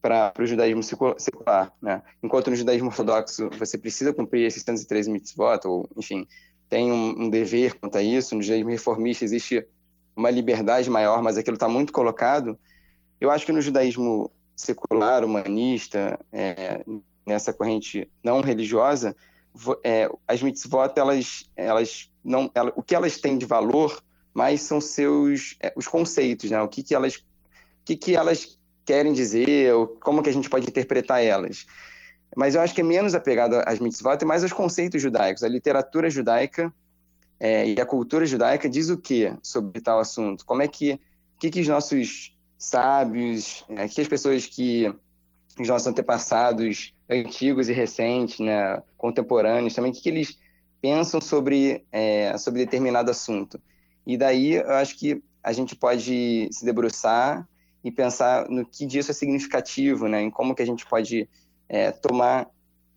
para 0.00 0.32
o 0.38 0.46
judaísmo 0.46 0.82
secular, 1.18 1.72
né? 1.82 2.00
Enquanto 2.22 2.48
no 2.48 2.54
judaísmo 2.54 2.88
ortodoxo 2.88 3.50
você 3.58 3.76
precisa 3.76 4.12
cumprir 4.12 4.46
esses 4.46 4.62
113 4.62 5.10
mitzvot, 5.10 5.66
ou 5.66 5.88
enfim, 5.96 6.26
tem 6.68 6.92
um, 6.92 7.24
um 7.24 7.28
dever 7.28 7.74
quanto 7.80 7.98
a 7.98 8.02
isso, 8.02 8.36
no 8.36 8.42
judaísmo 8.42 8.70
reformista 8.70 9.24
existe 9.24 9.66
uma 10.14 10.30
liberdade 10.30 10.88
maior, 10.88 11.20
mas 11.22 11.36
aquilo 11.36 11.56
está 11.56 11.68
muito 11.68 11.92
colocado, 11.92 12.56
eu 13.20 13.30
acho 13.30 13.46
que 13.46 13.52
no 13.52 13.60
judaísmo 13.60 14.30
secular, 14.54 15.24
humanista, 15.24 16.18
é, 16.32 16.84
nessa 17.26 17.52
corrente 17.52 18.08
não 18.22 18.40
religiosa, 18.40 19.14
é, 19.82 20.08
as 20.26 20.42
mitzvot, 20.42 20.92
elas, 20.96 21.44
elas 21.56 22.10
não, 22.24 22.50
ela, 22.54 22.72
o 22.76 22.82
que 22.82 22.94
elas 22.94 23.18
têm 23.18 23.38
de 23.38 23.46
valor 23.46 24.02
mais 24.34 24.60
são 24.62 24.80
seus 24.80 25.56
é, 25.60 25.72
os 25.74 25.86
conceitos, 25.86 26.50
né? 26.50 26.60
O 26.60 26.68
que, 26.68 26.82
que 26.82 26.94
elas, 26.94 27.16
o 27.16 27.22
que, 27.84 27.96
que 27.96 28.16
elas 28.16 28.58
querem 28.84 29.12
dizer, 29.12 29.74
ou 29.74 29.88
como 29.88 30.22
que 30.22 30.30
a 30.30 30.32
gente 30.32 30.48
pode 30.48 30.68
interpretar 30.68 31.22
elas. 31.22 31.66
mas 32.36 32.54
eu 32.54 32.60
acho 32.60 32.74
que 32.74 32.80
é 32.80 32.84
menos 32.84 33.14
apegado 33.14 33.56
às 33.66 33.80
mitzvot 33.80 34.18
e 34.20 34.24
mais 34.24 34.42
aos 34.42 34.52
conceitos 34.52 35.00
judaicos. 35.02 35.42
A 35.42 35.48
literatura 35.48 36.10
judaica 36.10 36.72
é, 37.40 37.68
e 37.68 37.80
a 37.80 37.86
cultura 37.86 38.26
judaica 38.26 38.68
diz 38.68 38.90
o 38.90 38.96
que 38.96 39.32
sobre 39.42 39.80
tal 39.80 39.98
assunto? 39.98 40.44
Como 40.44 40.62
é 40.62 40.68
que, 40.68 41.00
que, 41.40 41.50
que 41.50 41.60
os 41.60 41.68
nossos 41.68 42.35
sábios, 42.58 43.64
é, 43.68 43.88
que 43.88 44.00
as 44.00 44.08
pessoas 44.08 44.46
que 44.46 44.92
os 45.58 45.68
nossos 45.68 45.86
antepassados 45.86 46.94
antigos 47.08 47.68
e 47.68 47.72
recentes, 47.72 48.40
né, 48.40 48.82
contemporâneos 48.96 49.74
também, 49.74 49.90
o 49.90 49.94
que, 49.94 50.02
que 50.02 50.08
eles 50.08 50.38
pensam 50.80 51.20
sobre, 51.20 51.84
é, 51.90 52.36
sobre 52.36 52.64
determinado 52.64 53.10
assunto. 53.10 53.60
E 54.06 54.16
daí 54.16 54.54
eu 54.54 54.72
acho 54.72 54.96
que 54.98 55.22
a 55.42 55.52
gente 55.52 55.74
pode 55.74 56.48
se 56.50 56.64
debruçar 56.64 57.46
e 57.82 57.90
pensar 57.90 58.48
no 58.48 58.66
que 58.66 58.84
disso 58.84 59.10
é 59.10 59.14
significativo, 59.14 60.08
né, 60.08 60.22
em 60.22 60.30
como 60.30 60.54
que 60.54 60.62
a 60.62 60.66
gente 60.66 60.84
pode 60.86 61.28
é, 61.68 61.90
tomar 61.90 62.48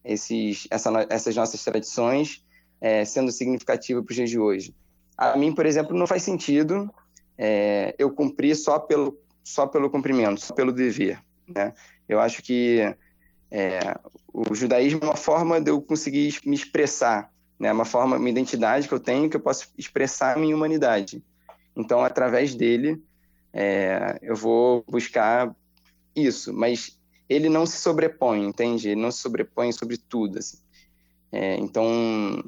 esses, 0.03 0.67
essa, 0.69 0.89
essas 1.09 1.35
nossas 1.35 1.63
tradições 1.63 2.43
é, 2.81 3.05
sendo 3.05 3.31
significativo 3.31 4.03
para 4.03 4.11
os 4.11 4.15
dias 4.15 4.29
de 4.29 4.39
hoje. 4.39 4.73
A 5.17 5.37
mim, 5.37 5.53
por 5.53 5.65
exemplo, 5.65 5.97
não 5.97 6.07
faz 6.07 6.23
sentido 6.23 6.89
é, 7.37 7.93
eu 7.97 8.11
cumprir 8.11 8.55
só 8.55 8.79
pelo, 8.79 9.17
só 9.43 9.67
pelo 9.67 9.89
cumprimento, 9.89 10.41
só 10.41 10.53
pelo 10.53 10.71
dever. 10.71 11.21
Né? 11.47 11.73
Eu 12.07 12.19
acho 12.19 12.41
que 12.41 12.79
é, 13.51 13.95
o 14.33 14.53
judaísmo 14.53 14.99
é 15.03 15.05
uma 15.05 15.15
forma 15.15 15.59
de 15.59 15.71
eu 15.71 15.81
conseguir 15.81 16.39
me 16.45 16.55
expressar, 16.55 17.31
né? 17.59 17.71
uma 17.71 17.85
forma, 17.85 18.17
uma 18.17 18.29
identidade 18.29 18.87
que 18.87 18.93
eu 18.93 18.99
tenho 18.99 19.29
que 19.29 19.35
eu 19.35 19.41
posso 19.41 19.69
expressar 19.77 20.35
a 20.35 20.39
minha 20.39 20.55
humanidade. 20.55 21.23
Então, 21.75 22.03
através 22.03 22.53
dele, 22.55 23.01
é, 23.53 24.19
eu 24.21 24.35
vou 24.35 24.83
buscar 24.87 25.55
isso, 26.15 26.53
mas 26.53 26.99
ele 27.27 27.49
não 27.49 27.65
se 27.65 27.77
sobrepõe, 27.77 28.45
entende? 28.45 28.89
Ele 28.89 29.01
não 29.01 29.11
se 29.11 29.19
sobrepõe 29.19 29.71
sobre 29.71 29.97
tudo, 29.97 30.39
assim. 30.39 30.57
É, 31.31 31.55
então, 31.57 32.43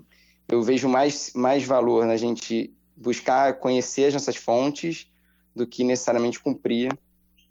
eu 0.47 0.61
vejo 0.61 0.89
mais, 0.89 1.31
mais 1.33 1.63
valor 1.63 2.05
na 2.05 2.17
gente 2.17 2.73
buscar 2.95 3.59
conhecer 3.59 4.05
as 4.05 4.13
nossas 4.13 4.35
fontes 4.35 5.10
do 5.55 5.67
que 5.67 5.83
necessariamente 5.83 6.39
cumprir 6.39 6.91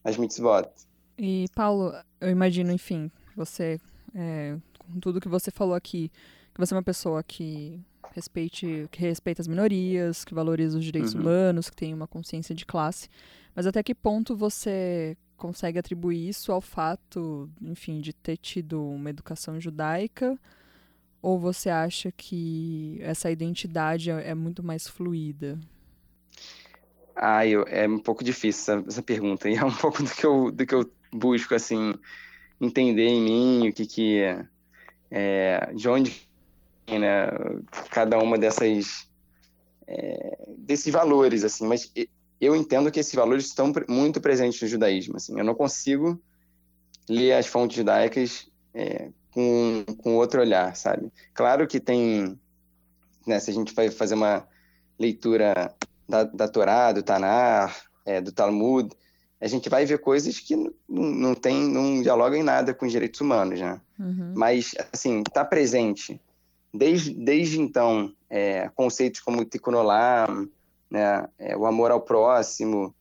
as 0.02 0.16
mitzvot. 0.16 0.68
E, 1.18 1.46
Paulo, 1.54 1.92
eu 2.20 2.30
imagino, 2.30 2.72
enfim, 2.72 3.10
você, 3.36 3.78
é, 4.14 4.56
com 4.78 4.98
tudo 5.00 5.20
que 5.20 5.28
você 5.28 5.50
falou 5.50 5.74
aqui, 5.74 6.10
que 6.54 6.60
você 6.60 6.74
é 6.74 6.76
uma 6.76 6.82
pessoa 6.82 7.22
que 7.22 7.80
respeite, 8.12 8.88
que 8.90 9.00
respeita 9.00 9.42
as 9.42 9.48
minorias, 9.48 10.24
que 10.24 10.34
valoriza 10.34 10.78
os 10.78 10.84
direitos 10.84 11.14
uhum. 11.14 11.20
humanos, 11.20 11.70
que 11.70 11.76
tem 11.76 11.94
uma 11.94 12.06
consciência 12.06 12.54
de 12.54 12.64
classe. 12.64 13.08
Mas 13.54 13.66
até 13.66 13.82
que 13.82 13.94
ponto 13.94 14.36
você 14.36 15.16
consegue 15.36 15.78
atribuir 15.78 16.28
isso 16.28 16.52
ao 16.52 16.60
fato, 16.60 17.50
enfim, 17.60 18.00
de 18.00 18.12
ter 18.12 18.36
tido 18.36 18.84
uma 18.84 19.10
educação 19.10 19.60
judaica? 19.60 20.38
Ou 21.22 21.38
você 21.38 21.68
acha 21.68 22.10
que 22.12 22.98
essa 23.02 23.30
identidade 23.30 24.10
é, 24.10 24.30
é 24.30 24.34
muito 24.34 24.62
mais 24.62 24.88
fluida? 24.88 25.58
Ah, 27.14 27.46
eu, 27.46 27.64
é 27.66 27.86
um 27.86 27.98
pouco 27.98 28.24
difícil 28.24 28.74
essa, 28.74 28.84
essa, 28.88 29.02
pergunta. 29.02 29.48
E 29.48 29.54
é 29.56 29.64
um 29.64 29.74
pouco 29.74 30.02
do 30.02 30.10
que 30.10 30.24
eu, 30.24 30.50
do 30.50 30.66
que 30.66 30.74
eu 30.74 30.90
busco, 31.12 31.54
assim, 31.54 31.94
entender 32.60 33.06
em 33.06 33.22
mim, 33.22 33.68
o 33.68 33.72
que 33.72 33.86
que... 33.86 34.20
É, 35.10 35.72
de 35.74 35.88
onde 35.88 36.28
né, 36.88 37.28
cada 37.90 38.18
uma 38.18 38.38
dessas... 38.38 39.08
É, 39.86 40.38
desses 40.56 40.92
valores, 40.92 41.42
assim. 41.42 41.66
Mas 41.66 41.92
eu 42.40 42.56
entendo 42.56 42.90
que 42.90 43.00
esses 43.00 43.14
valores 43.14 43.46
estão 43.46 43.72
muito 43.88 44.20
presentes 44.20 44.60
no 44.62 44.68
judaísmo. 44.68 45.16
Assim, 45.16 45.38
eu 45.38 45.44
não 45.44 45.54
consigo 45.54 46.20
ler 47.08 47.32
as 47.32 47.46
fontes 47.46 47.76
judaicas 47.76 48.48
é, 48.72 49.10
com, 49.32 49.84
com 49.98 50.16
outro 50.16 50.40
olhar, 50.40 50.74
sabe? 50.76 51.12
Claro 51.34 51.66
que 51.66 51.80
tem, 51.80 52.38
né, 53.26 53.38
se 53.40 53.50
a 53.50 53.54
gente 53.54 53.74
vai 53.74 53.90
fazer 53.90 54.14
uma 54.14 54.46
leitura 54.98 55.74
da, 56.10 56.24
da 56.24 56.48
Torá, 56.48 56.92
do 56.92 57.02
Tanar, 57.02 57.74
é, 58.04 58.20
do 58.20 58.32
Talmud, 58.32 58.90
a 59.40 59.46
gente 59.46 59.70
vai 59.70 59.86
ver 59.86 59.98
coisas 59.98 60.38
que 60.38 60.54
não, 60.54 60.72
não 60.88 61.34
tem, 61.34 61.56
não 61.62 62.02
dialogam 62.02 62.38
em 62.38 62.42
nada 62.42 62.74
com 62.74 62.84
os 62.84 62.92
direitos 62.92 63.20
humanos, 63.20 63.58
né? 63.58 63.80
Uhum. 63.98 64.34
Mas, 64.36 64.74
assim, 64.92 65.22
está 65.26 65.44
presente 65.44 66.20
desde, 66.74 67.14
desde 67.14 67.60
então 67.60 68.12
é, 68.28 68.68
conceitos 68.74 69.20
como 69.20 69.44
Tikkun 69.44 69.74
Olam, 69.74 70.48
né? 70.90 71.26
É, 71.38 71.56
o 71.56 71.64
amor 71.64 71.90
ao 71.90 72.02
próximo, 72.02 72.94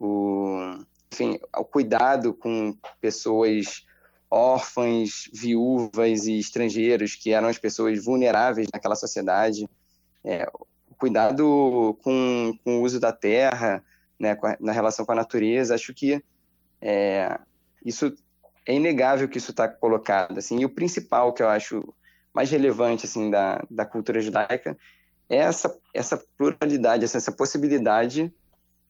o, 0.00 0.78
enfim, 1.12 1.38
o 1.56 1.64
cuidado 1.64 2.34
com 2.34 2.76
pessoas 3.00 3.84
órfãs, 4.28 5.30
viúvas 5.32 6.26
e 6.26 6.40
estrangeiros, 6.40 7.14
que 7.14 7.30
eram 7.30 7.46
as 7.46 7.58
pessoas 7.58 8.04
vulneráveis 8.04 8.66
naquela 8.72 8.96
sociedade, 8.96 9.68
é, 10.24 10.50
cuidado 11.04 11.98
com, 12.02 12.58
com 12.64 12.78
o 12.78 12.82
uso 12.82 12.98
da 12.98 13.12
terra, 13.12 13.84
né, 14.18 14.32
a, 14.42 14.56
na 14.58 14.72
relação 14.72 15.04
com 15.04 15.12
a 15.12 15.16
natureza, 15.16 15.74
acho 15.74 15.92
que 15.92 16.24
é, 16.80 17.38
isso 17.84 18.14
é 18.66 18.74
inegável 18.74 19.28
que 19.28 19.36
isso 19.36 19.50
está 19.50 19.68
colocado, 19.68 20.38
assim, 20.38 20.60
e 20.60 20.64
o 20.64 20.70
principal 20.70 21.34
que 21.34 21.42
eu 21.42 21.48
acho 21.48 21.94
mais 22.32 22.50
relevante, 22.50 23.04
assim, 23.04 23.30
da, 23.30 23.62
da 23.70 23.84
cultura 23.84 24.18
judaica 24.20 24.78
é 25.28 25.36
essa, 25.36 25.78
essa 25.92 26.22
pluralidade, 26.38 27.04
essa, 27.04 27.18
essa 27.18 27.32
possibilidade 27.32 28.32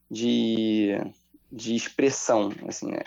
de, 0.09 0.97
de 1.51 1.75
expressão. 1.75 2.51
Assim, 2.67 2.91
né? 2.91 3.01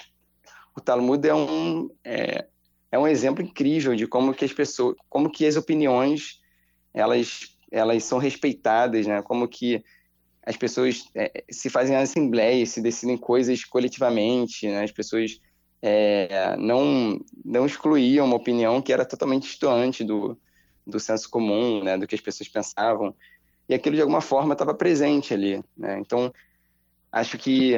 O 0.76 0.80
Talmud 0.80 1.26
é 1.26 1.34
um, 1.34 1.90
é, 2.04 2.46
é 2.92 2.98
um 2.98 3.08
exemplo 3.08 3.42
incrível 3.42 3.96
de 3.96 4.06
como 4.06 4.34
que 4.34 4.44
as 4.44 4.52
pessoas, 4.52 4.96
como 5.08 5.30
que 5.30 5.46
as 5.46 5.56
opiniões 5.56 6.40
elas, 6.94 7.57
elas 7.70 8.04
são 8.04 8.18
respeitadas, 8.18 9.06
né? 9.06 9.22
como 9.22 9.48
que 9.48 9.82
as 10.44 10.56
pessoas 10.56 11.08
é, 11.14 11.44
se 11.50 11.68
fazem 11.68 11.96
assembleias, 11.96 12.70
se 12.70 12.80
decidem 12.80 13.16
coisas 13.16 13.64
coletivamente, 13.64 14.66
né? 14.66 14.82
as 14.82 14.92
pessoas 14.92 15.40
é, 15.82 16.56
não, 16.56 17.20
não 17.44 17.66
excluíam 17.66 18.26
uma 18.26 18.36
opinião 18.36 18.82
que 18.82 18.92
era 18.92 19.04
totalmente 19.04 19.44
distante 19.44 20.02
do, 20.02 20.36
do 20.86 20.98
senso 20.98 21.30
comum, 21.30 21.84
né, 21.84 21.96
do 21.96 22.06
que 22.06 22.14
as 22.14 22.20
pessoas 22.20 22.48
pensavam, 22.48 23.14
e 23.68 23.74
aquilo 23.74 23.94
de 23.94 24.02
alguma 24.02 24.20
forma 24.20 24.54
estava 24.54 24.74
presente 24.74 25.34
ali, 25.34 25.62
né? 25.76 25.98
Então, 26.00 26.32
acho 27.12 27.36
que 27.36 27.74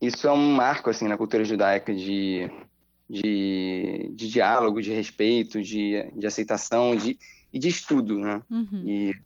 isso 0.00 0.26
é 0.26 0.32
um 0.32 0.54
marco 0.54 0.90
assim 0.90 1.06
na 1.06 1.16
cultura 1.16 1.44
judaica 1.44 1.94
de, 1.94 2.50
de, 3.08 4.10
de 4.12 4.28
diálogo, 4.28 4.82
de 4.82 4.92
respeito, 4.92 5.62
de, 5.62 6.10
de 6.16 6.26
aceitação, 6.26 6.96
de 6.96 7.16
e 7.52 7.58
de 7.58 7.68
estudo, 7.68 8.18
né? 8.18 8.42
Uhum. 8.50 8.82
E, 8.84 9.16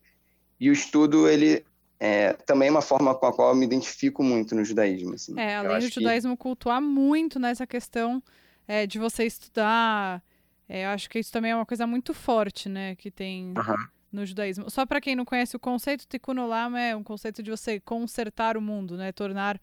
e 0.60 0.70
o 0.70 0.72
estudo 0.72 1.28
ele 1.28 1.64
é 1.98 2.32
também 2.32 2.68
uma 2.68 2.82
forma 2.82 3.14
com 3.14 3.26
a 3.26 3.32
qual 3.32 3.50
eu 3.50 3.56
me 3.56 3.64
identifico 3.64 4.22
muito 4.22 4.54
no 4.54 4.64
judaísmo. 4.64 5.14
Assim. 5.14 5.38
É, 5.38 5.56
além 5.56 5.78
do 5.78 5.88
judaísmo 5.88 6.36
que... 6.36 6.42
cultuar 6.42 6.80
muito 6.80 7.38
nessa 7.38 7.66
questão 7.66 8.22
é, 8.66 8.86
de 8.86 8.98
você 8.98 9.24
estudar 9.24 10.22
é, 10.68 10.84
eu 10.84 10.88
acho 10.90 11.08
que 11.08 11.18
isso 11.18 11.32
também 11.32 11.52
é 11.52 11.56
uma 11.56 11.66
coisa 11.66 11.86
muito 11.86 12.12
forte, 12.12 12.68
né? 12.68 12.94
Que 12.96 13.10
tem 13.10 13.54
uhum. 13.56 13.76
no 14.12 14.26
judaísmo. 14.26 14.68
Só 14.68 14.84
para 14.84 15.00
quem 15.00 15.14
não 15.14 15.24
conhece 15.24 15.54
o 15.56 15.60
conceito, 15.60 16.06
Tikkun 16.06 16.38
Olam 16.38 16.76
é 16.76 16.94
um 16.96 17.02
conceito 17.02 17.42
de 17.42 17.50
você 17.50 17.78
consertar 17.80 18.56
o 18.56 18.60
mundo, 18.60 18.96
né? 18.96 19.12
Tornar 19.12 19.60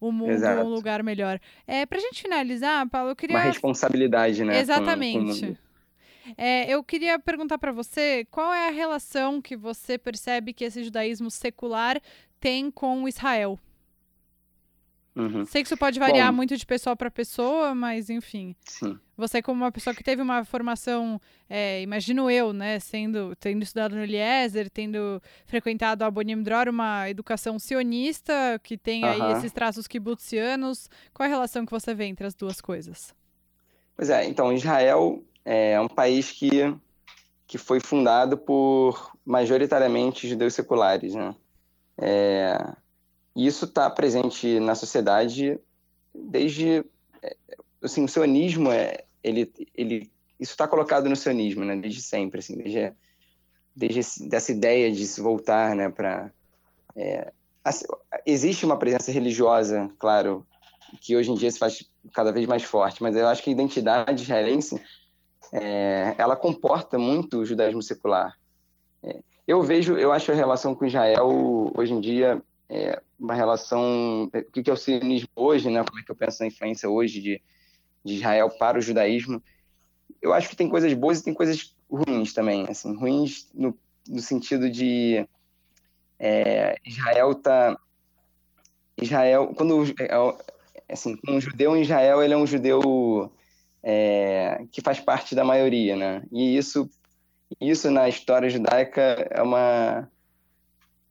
o 0.00 0.12
mundo 0.12 0.30
Exato. 0.30 0.62
um 0.62 0.68
lugar 0.68 1.02
melhor. 1.02 1.40
É, 1.66 1.84
pra 1.86 1.98
gente 1.98 2.22
finalizar, 2.22 2.88
Paulo, 2.88 3.10
eu 3.10 3.16
queria... 3.16 3.36
Uma 3.36 3.44
responsabilidade, 3.44 4.44
né? 4.44 4.60
Exatamente. 4.60 5.40
Com, 5.40 5.54
com 5.54 5.58
é, 6.36 6.70
eu 6.70 6.82
queria 6.82 7.18
perguntar 7.18 7.58
para 7.58 7.72
você 7.72 8.26
qual 8.30 8.52
é 8.52 8.68
a 8.68 8.72
relação 8.72 9.40
que 9.40 9.56
você 9.56 9.98
percebe 9.98 10.52
que 10.52 10.64
esse 10.64 10.82
judaísmo 10.82 11.30
secular 11.30 12.00
tem 12.40 12.70
com 12.70 13.08
Israel? 13.08 13.58
Uhum. 15.16 15.44
Sei 15.46 15.62
que 15.62 15.68
isso 15.68 15.76
pode 15.76 15.98
variar 15.98 16.32
Bom, 16.32 16.36
muito 16.36 16.56
de 16.56 16.66
pessoa 16.66 16.96
para 16.96 17.08
pessoa, 17.08 17.72
mas 17.72 18.10
enfim. 18.10 18.56
Sim. 18.64 18.98
Você, 19.16 19.40
como 19.40 19.62
uma 19.62 19.70
pessoa 19.70 19.94
que 19.94 20.02
teve 20.02 20.20
uma 20.20 20.44
formação, 20.44 21.20
é, 21.48 21.80
imagino 21.82 22.28
eu, 22.28 22.52
né, 22.52 22.80
sendo, 22.80 23.34
tendo 23.36 23.62
estudado 23.62 23.94
no 23.94 24.02
Eliezer, 24.02 24.68
tendo 24.68 25.22
frequentado 25.46 26.04
a 26.04 26.10
Bonim 26.10 26.42
Dror, 26.42 26.68
uma 26.68 27.08
educação 27.08 27.60
sionista, 27.60 28.60
que 28.60 28.76
tem 28.76 29.04
aí 29.04 29.32
esses 29.34 29.52
traços 29.52 29.86
kibutzianos, 29.86 30.90
qual 31.12 31.24
é 31.24 31.30
a 31.30 31.34
relação 31.34 31.64
que 31.64 31.70
você 31.70 31.94
vê 31.94 32.06
entre 32.06 32.26
as 32.26 32.34
duas 32.34 32.60
coisas? 32.60 33.14
Pois 33.94 34.10
é, 34.10 34.24
então, 34.28 34.52
Israel 34.52 35.22
é 35.44 35.80
um 35.80 35.88
país 35.88 36.30
que, 36.30 36.74
que 37.46 37.58
foi 37.58 37.80
fundado 37.80 38.38
por 38.38 39.12
majoritariamente 39.24 40.28
judeus 40.28 40.54
seculares, 40.54 41.14
né? 41.14 41.34
É, 41.98 42.58
isso 43.36 43.64
está 43.64 43.88
presente 43.90 44.58
na 44.60 44.74
sociedade 44.74 45.58
desde 46.14 46.84
é, 47.22 47.36
assim, 47.82 48.04
o 48.04 48.08
sionismo 48.08 48.70
é 48.70 49.04
ele 49.22 49.52
ele 49.74 50.10
isso 50.38 50.52
está 50.52 50.66
colocado 50.66 51.08
no 51.08 51.16
sionismo, 51.16 51.64
né, 51.64 51.76
desde 51.76 52.02
sempre, 52.02 52.40
assim, 52.40 52.56
desde 52.56 52.92
desde 53.76 54.00
esse, 54.00 54.28
dessa 54.28 54.52
ideia 54.52 54.90
de 54.90 55.04
se 55.06 55.20
voltar, 55.20 55.74
né, 55.74 55.88
para 55.88 56.30
é, 56.96 57.32
existe 58.26 58.64
uma 58.64 58.78
presença 58.78 59.10
religiosa, 59.10 59.90
claro, 59.98 60.46
que 61.00 61.16
hoje 61.16 61.30
em 61.30 61.34
dia 61.34 61.50
se 61.50 61.58
faz 61.58 61.88
cada 62.12 62.30
vez 62.30 62.46
mais 62.46 62.62
forte, 62.62 63.02
mas 63.02 63.16
eu 63.16 63.26
acho 63.26 63.42
que 63.42 63.50
a 63.50 63.52
identidade 63.52 64.22
israelense 64.22 64.80
é, 65.54 66.16
ela 66.18 66.34
comporta 66.34 66.98
muito 66.98 67.38
o 67.38 67.46
judaísmo 67.46 67.80
secular. 67.80 68.36
É, 69.04 69.20
eu 69.46 69.62
vejo, 69.62 69.96
eu 69.96 70.10
acho 70.10 70.32
a 70.32 70.34
relação 70.34 70.74
com 70.74 70.84
Israel 70.84 71.70
hoje 71.76 71.92
em 71.92 72.00
dia 72.00 72.42
é, 72.68 73.00
uma 73.18 73.34
relação. 73.34 74.24
O 74.34 74.50
que 74.50 74.68
é 74.68 74.72
o 74.72 74.76
sionismo 74.76 75.28
hoje, 75.36 75.70
né? 75.70 75.84
Como 75.84 76.00
é 76.00 76.02
que 76.02 76.10
eu 76.10 76.16
penso 76.16 76.42
na 76.42 76.48
influência 76.48 76.90
hoje 76.90 77.20
de, 77.20 77.42
de 78.04 78.14
Israel 78.14 78.50
para 78.50 78.78
o 78.78 78.82
judaísmo? 78.82 79.40
Eu 80.20 80.32
acho 80.32 80.48
que 80.48 80.56
tem 80.56 80.68
coisas 80.68 80.92
boas 80.92 81.20
e 81.20 81.24
tem 81.24 81.32
coisas 81.32 81.72
ruins 81.88 82.32
também, 82.32 82.66
assim, 82.68 82.92
ruins 82.96 83.48
no, 83.54 83.78
no 84.08 84.20
sentido 84.20 84.68
de 84.68 85.24
é, 86.18 86.76
Israel 86.84 87.34
tá 87.36 87.78
Israel 89.00 89.52
quando 89.56 89.84
é, 90.00 90.08
assim, 90.92 91.16
um 91.28 91.40
judeu 91.40 91.76
em 91.76 91.82
Israel 91.82 92.22
ele 92.22 92.34
é 92.34 92.36
um 92.36 92.46
judeu 92.46 93.30
é, 93.84 94.64
que 94.72 94.80
faz 94.80 94.98
parte 94.98 95.34
da 95.34 95.44
maioria, 95.44 95.94
né? 95.94 96.22
E 96.32 96.56
isso 96.56 96.88
isso 97.60 97.90
na 97.90 98.08
história 98.08 98.48
judaica 98.48 99.28
é 99.30 99.42
uma 99.42 100.08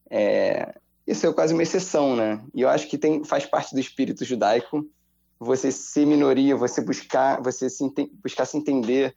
é, 0.09 0.73
isso 1.05 1.25
é 1.27 1.33
quase 1.33 1.53
uma 1.53 1.61
exceção, 1.61 2.15
né? 2.15 2.43
E 2.53 2.61
eu 2.61 2.69
acho 2.69 2.87
que 2.87 2.97
tem, 2.97 3.23
faz 3.23 3.45
parte 3.45 3.73
do 3.73 3.79
espírito 3.79 4.25
judaico 4.25 4.85
você 5.39 5.71
ser 5.71 6.05
minoria, 6.05 6.55
você 6.55 6.81
buscar, 6.81 7.41
você 7.41 7.69
se, 7.69 7.83
buscar 8.23 8.45
se 8.45 8.57
entender 8.57 9.13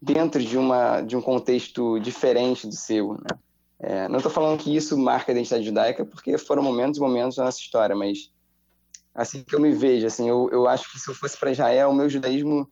dentro 0.00 0.42
de 0.42 0.56
uma 0.56 1.00
de 1.00 1.16
um 1.16 1.22
contexto 1.22 2.00
diferente 2.00 2.66
do 2.66 2.74
seu, 2.74 3.14
né? 3.14 3.38
É, 3.78 4.08
não 4.08 4.16
estou 4.16 4.32
falando 4.32 4.58
que 4.58 4.74
isso 4.74 4.96
marca 4.96 5.30
a 5.30 5.34
identidade 5.34 5.64
judaica, 5.64 6.04
porque 6.04 6.36
foram 6.38 6.62
momentos 6.62 6.98
e 6.98 7.00
momentos 7.00 7.36
da 7.36 7.44
nossa 7.44 7.60
história, 7.60 7.94
mas 7.94 8.32
assim 9.14 9.44
que 9.44 9.54
eu 9.54 9.60
me 9.60 9.70
vejo, 9.70 10.06
assim, 10.06 10.28
eu, 10.28 10.48
eu 10.50 10.66
acho 10.66 10.90
que 10.90 10.98
se 10.98 11.08
eu 11.10 11.14
fosse 11.14 11.38
para 11.38 11.52
Israel, 11.52 11.90
o 11.90 11.94
meu 11.94 12.08
judaísmo, 12.08 12.68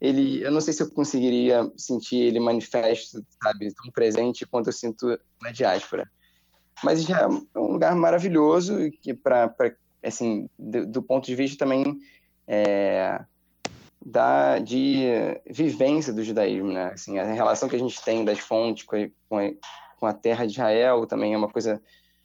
ele, 0.00 0.42
eu 0.42 0.50
não 0.50 0.60
sei 0.60 0.72
se 0.72 0.82
eu 0.82 0.90
conseguiria 0.90 1.70
sentir 1.76 2.16
ele 2.16 2.38
manifesto, 2.38 3.24
sabe, 3.42 3.72
tão 3.74 3.90
presente 3.90 4.46
quanto 4.46 4.68
eu 4.68 4.72
sinto 4.72 5.18
na 5.42 5.50
diáspora. 5.50 6.08
Mas 6.84 7.02
já 7.02 7.22
é 7.22 7.26
um 7.26 7.72
lugar 7.72 7.94
maravilhoso 7.96 8.90
que 9.02 9.12
para 9.12 9.52
assim 10.02 10.48
do, 10.56 10.86
do, 10.86 11.02
ponto 11.02 11.26
de 11.26 11.34
vista 11.34 11.58
também 11.58 11.98
é, 12.46 13.20
da 14.04 14.60
de 14.60 15.06
vivência 15.50 16.12
do 16.12 16.22
judaísmo, 16.22 16.72
né? 16.72 16.92
Assim, 16.94 17.18
a 17.18 17.24
relação 17.24 17.68
que 17.68 17.74
a 17.74 17.78
gente 17.78 18.00
tem 18.02 18.24
das 18.24 18.38
fontes 18.38 18.84
com 18.84 18.94
a, 18.94 19.08
com 19.28 19.38
a, 19.38 19.50
com 19.98 20.06
a 20.06 20.12
terra 20.12 20.46
de 20.46 20.52
Israel 20.52 21.04
também 21.06 21.34
é 21.34 21.36
uma 21.36 21.50
coisa 21.50 21.82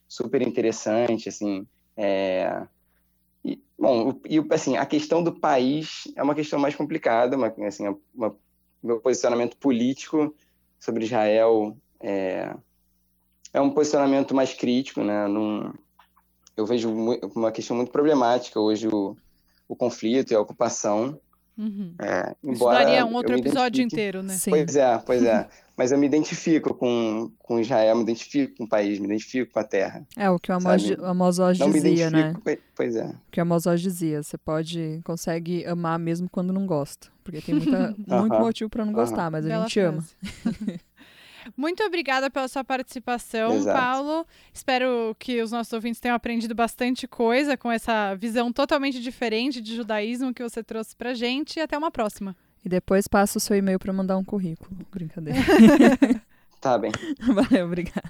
super 0.07 0.43
interessante, 0.43 1.27
assim. 1.27 1.65
É, 1.97 2.67
e, 3.43 3.61
bom, 3.77 4.19
e 4.27 4.43
assim 4.51 4.77
a 4.77 4.85
questão 4.85 5.23
do 5.23 5.31
país 5.31 6.03
é 6.15 6.23
uma 6.23 6.35
questão 6.35 6.59
mais 6.59 6.75
complicada, 6.75 7.35
uma, 7.35 7.53
assim, 7.67 7.95
uma, 8.13 8.35
meu 8.81 8.99
posicionamento 8.99 9.57
político 9.57 10.33
sobre 10.79 11.05
Israel 11.05 11.77
é, 11.99 12.53
é 13.53 13.61
um 13.61 13.69
posicionamento 13.69 14.33
mais 14.35 14.53
crítico, 14.53 15.01
né? 15.01 15.27
Num, 15.27 15.73
eu 16.55 16.65
vejo 16.65 16.91
uma 17.35 17.51
questão 17.51 17.75
muito 17.75 17.91
problemática 17.91 18.59
hoje 18.59 18.87
o, 18.87 19.15
o 19.67 19.75
conflito 19.75 20.31
e 20.31 20.35
a 20.35 20.39
ocupação. 20.41 21.19
Uhum. 21.57 21.93
É, 21.99 22.35
embora 22.43 22.79
Isso 22.79 22.89
daria 22.89 23.05
um 23.05 23.13
outro 23.13 23.37
episódio 23.37 23.83
inteiro, 23.83 24.23
né? 24.23 24.33
Sim. 24.33 24.51
Pois 24.51 24.75
é, 24.75 24.97
pois 24.97 25.23
é. 25.23 25.47
Mas 25.75 25.91
eu 25.91 25.97
me 25.97 26.05
identifico 26.05 26.73
com, 26.73 27.31
com 27.39 27.59
Israel, 27.59 27.95
me 27.95 28.03
identifico 28.03 28.55
com 28.57 28.63
o 28.63 28.69
país, 28.69 28.99
me 28.99 29.05
identifico 29.05 29.51
com 29.51 29.59
a 29.59 29.63
terra. 29.63 30.05
É, 30.15 30.29
o 30.29 30.37
que 30.37 30.51
o 30.51 30.55
Amos 30.55 31.39
Oz 31.39 31.57
dizia, 31.57 32.11
né? 32.11 32.33
Pois 32.75 32.95
é. 32.95 33.05
O 33.05 33.31
que 33.31 33.39
o 33.39 33.43
Amos 33.43 33.65
Oz 33.65 33.81
dizia, 33.81 34.21
você 34.21 34.37
pode, 34.37 35.01
consegue 35.03 35.65
amar 35.65 35.97
mesmo 35.97 36.29
quando 36.29 36.53
não 36.53 36.67
gosta. 36.67 37.07
Porque 37.23 37.41
tem 37.41 37.55
muita, 37.55 37.95
muito 38.05 38.39
motivo 38.39 38.69
para 38.69 38.85
não 38.85 38.93
gostar, 38.93 39.31
mas 39.31 39.45
a 39.45 39.49
Bela 39.49 39.63
gente 39.63 39.81
frase. 39.81 39.87
ama. 39.87 40.79
Muito 41.55 41.83
obrigada 41.83 42.29
pela 42.29 42.47
sua 42.47 42.63
participação, 42.63 43.55
Exato. 43.55 43.79
Paulo. 43.79 44.27
Espero 44.53 45.15
que 45.19 45.41
os 45.41 45.51
nossos 45.51 45.71
ouvintes 45.73 45.99
tenham 45.99 46.15
aprendido 46.15 46.55
bastante 46.55 47.07
coisa 47.07 47.55
com 47.57 47.71
essa 47.71 48.15
visão 48.15 48.51
totalmente 48.51 49.01
diferente 49.01 49.61
de 49.61 49.75
judaísmo 49.75 50.33
que 50.33 50.43
você 50.43 50.63
trouxe 50.63 50.95
pra 50.95 51.13
gente. 51.13 51.57
E 51.57 51.61
até 51.61 51.77
uma 51.77 51.91
próxima. 51.91 52.35
E 52.65 52.69
depois 52.69 53.07
passa 53.07 53.37
o 53.37 53.41
seu 53.41 53.57
e-mail 53.57 53.77
para 53.77 53.91
mandar 53.91 54.17
um 54.17 54.23
currículo. 54.23 54.77
Brincadeira. 54.91 55.39
tá 56.61 56.77
bem. 56.77 56.91
Valeu, 57.19 57.65
obrigado. 57.65 58.09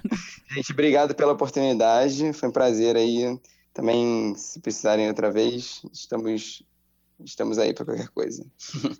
Gente, 0.50 0.72
obrigado 0.72 1.14
pela 1.14 1.32
oportunidade. 1.32 2.32
Foi 2.32 2.48
um 2.48 2.52
prazer 2.52 2.96
aí. 2.96 3.38
Também, 3.72 4.34
se 4.36 4.60
precisarem 4.60 5.08
outra 5.08 5.32
vez, 5.32 5.82
estamos 5.92 6.62
estamos 7.22 7.58
aí 7.58 7.72
para 7.74 7.84
qualquer 7.84 8.08
coisa. 8.08 8.44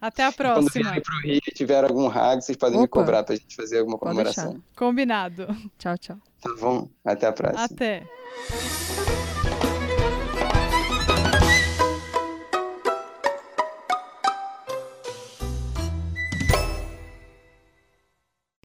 Até 0.01 0.25
a 0.25 0.33
próxima. 0.33 0.71
Quando 0.71 0.73
vierem 0.73 1.03
para 1.03 1.17
o 1.17 1.21
Rio 1.21 1.41
e 1.47 1.55
tiver 1.55 1.85
algum 1.85 2.07
rag, 2.09 2.43
vocês 2.43 2.57
podem 2.57 2.77
Opa. 2.77 2.83
me 2.83 2.89
cobrar 2.89 3.25
para 3.25 3.35
a 3.35 3.37
gente 3.37 3.57
fazer 3.57 3.79
alguma 3.79 3.99
comemoração. 3.99 4.63
Combinado. 4.77 5.47
Tchau, 5.79 5.99
tchau. 5.99 6.19
Tá 6.41 6.55
bom. 6.61 6.89
Até 7.05 7.27
a 7.27 7.33
próxima. 7.33 7.65
Até. 7.65 9.24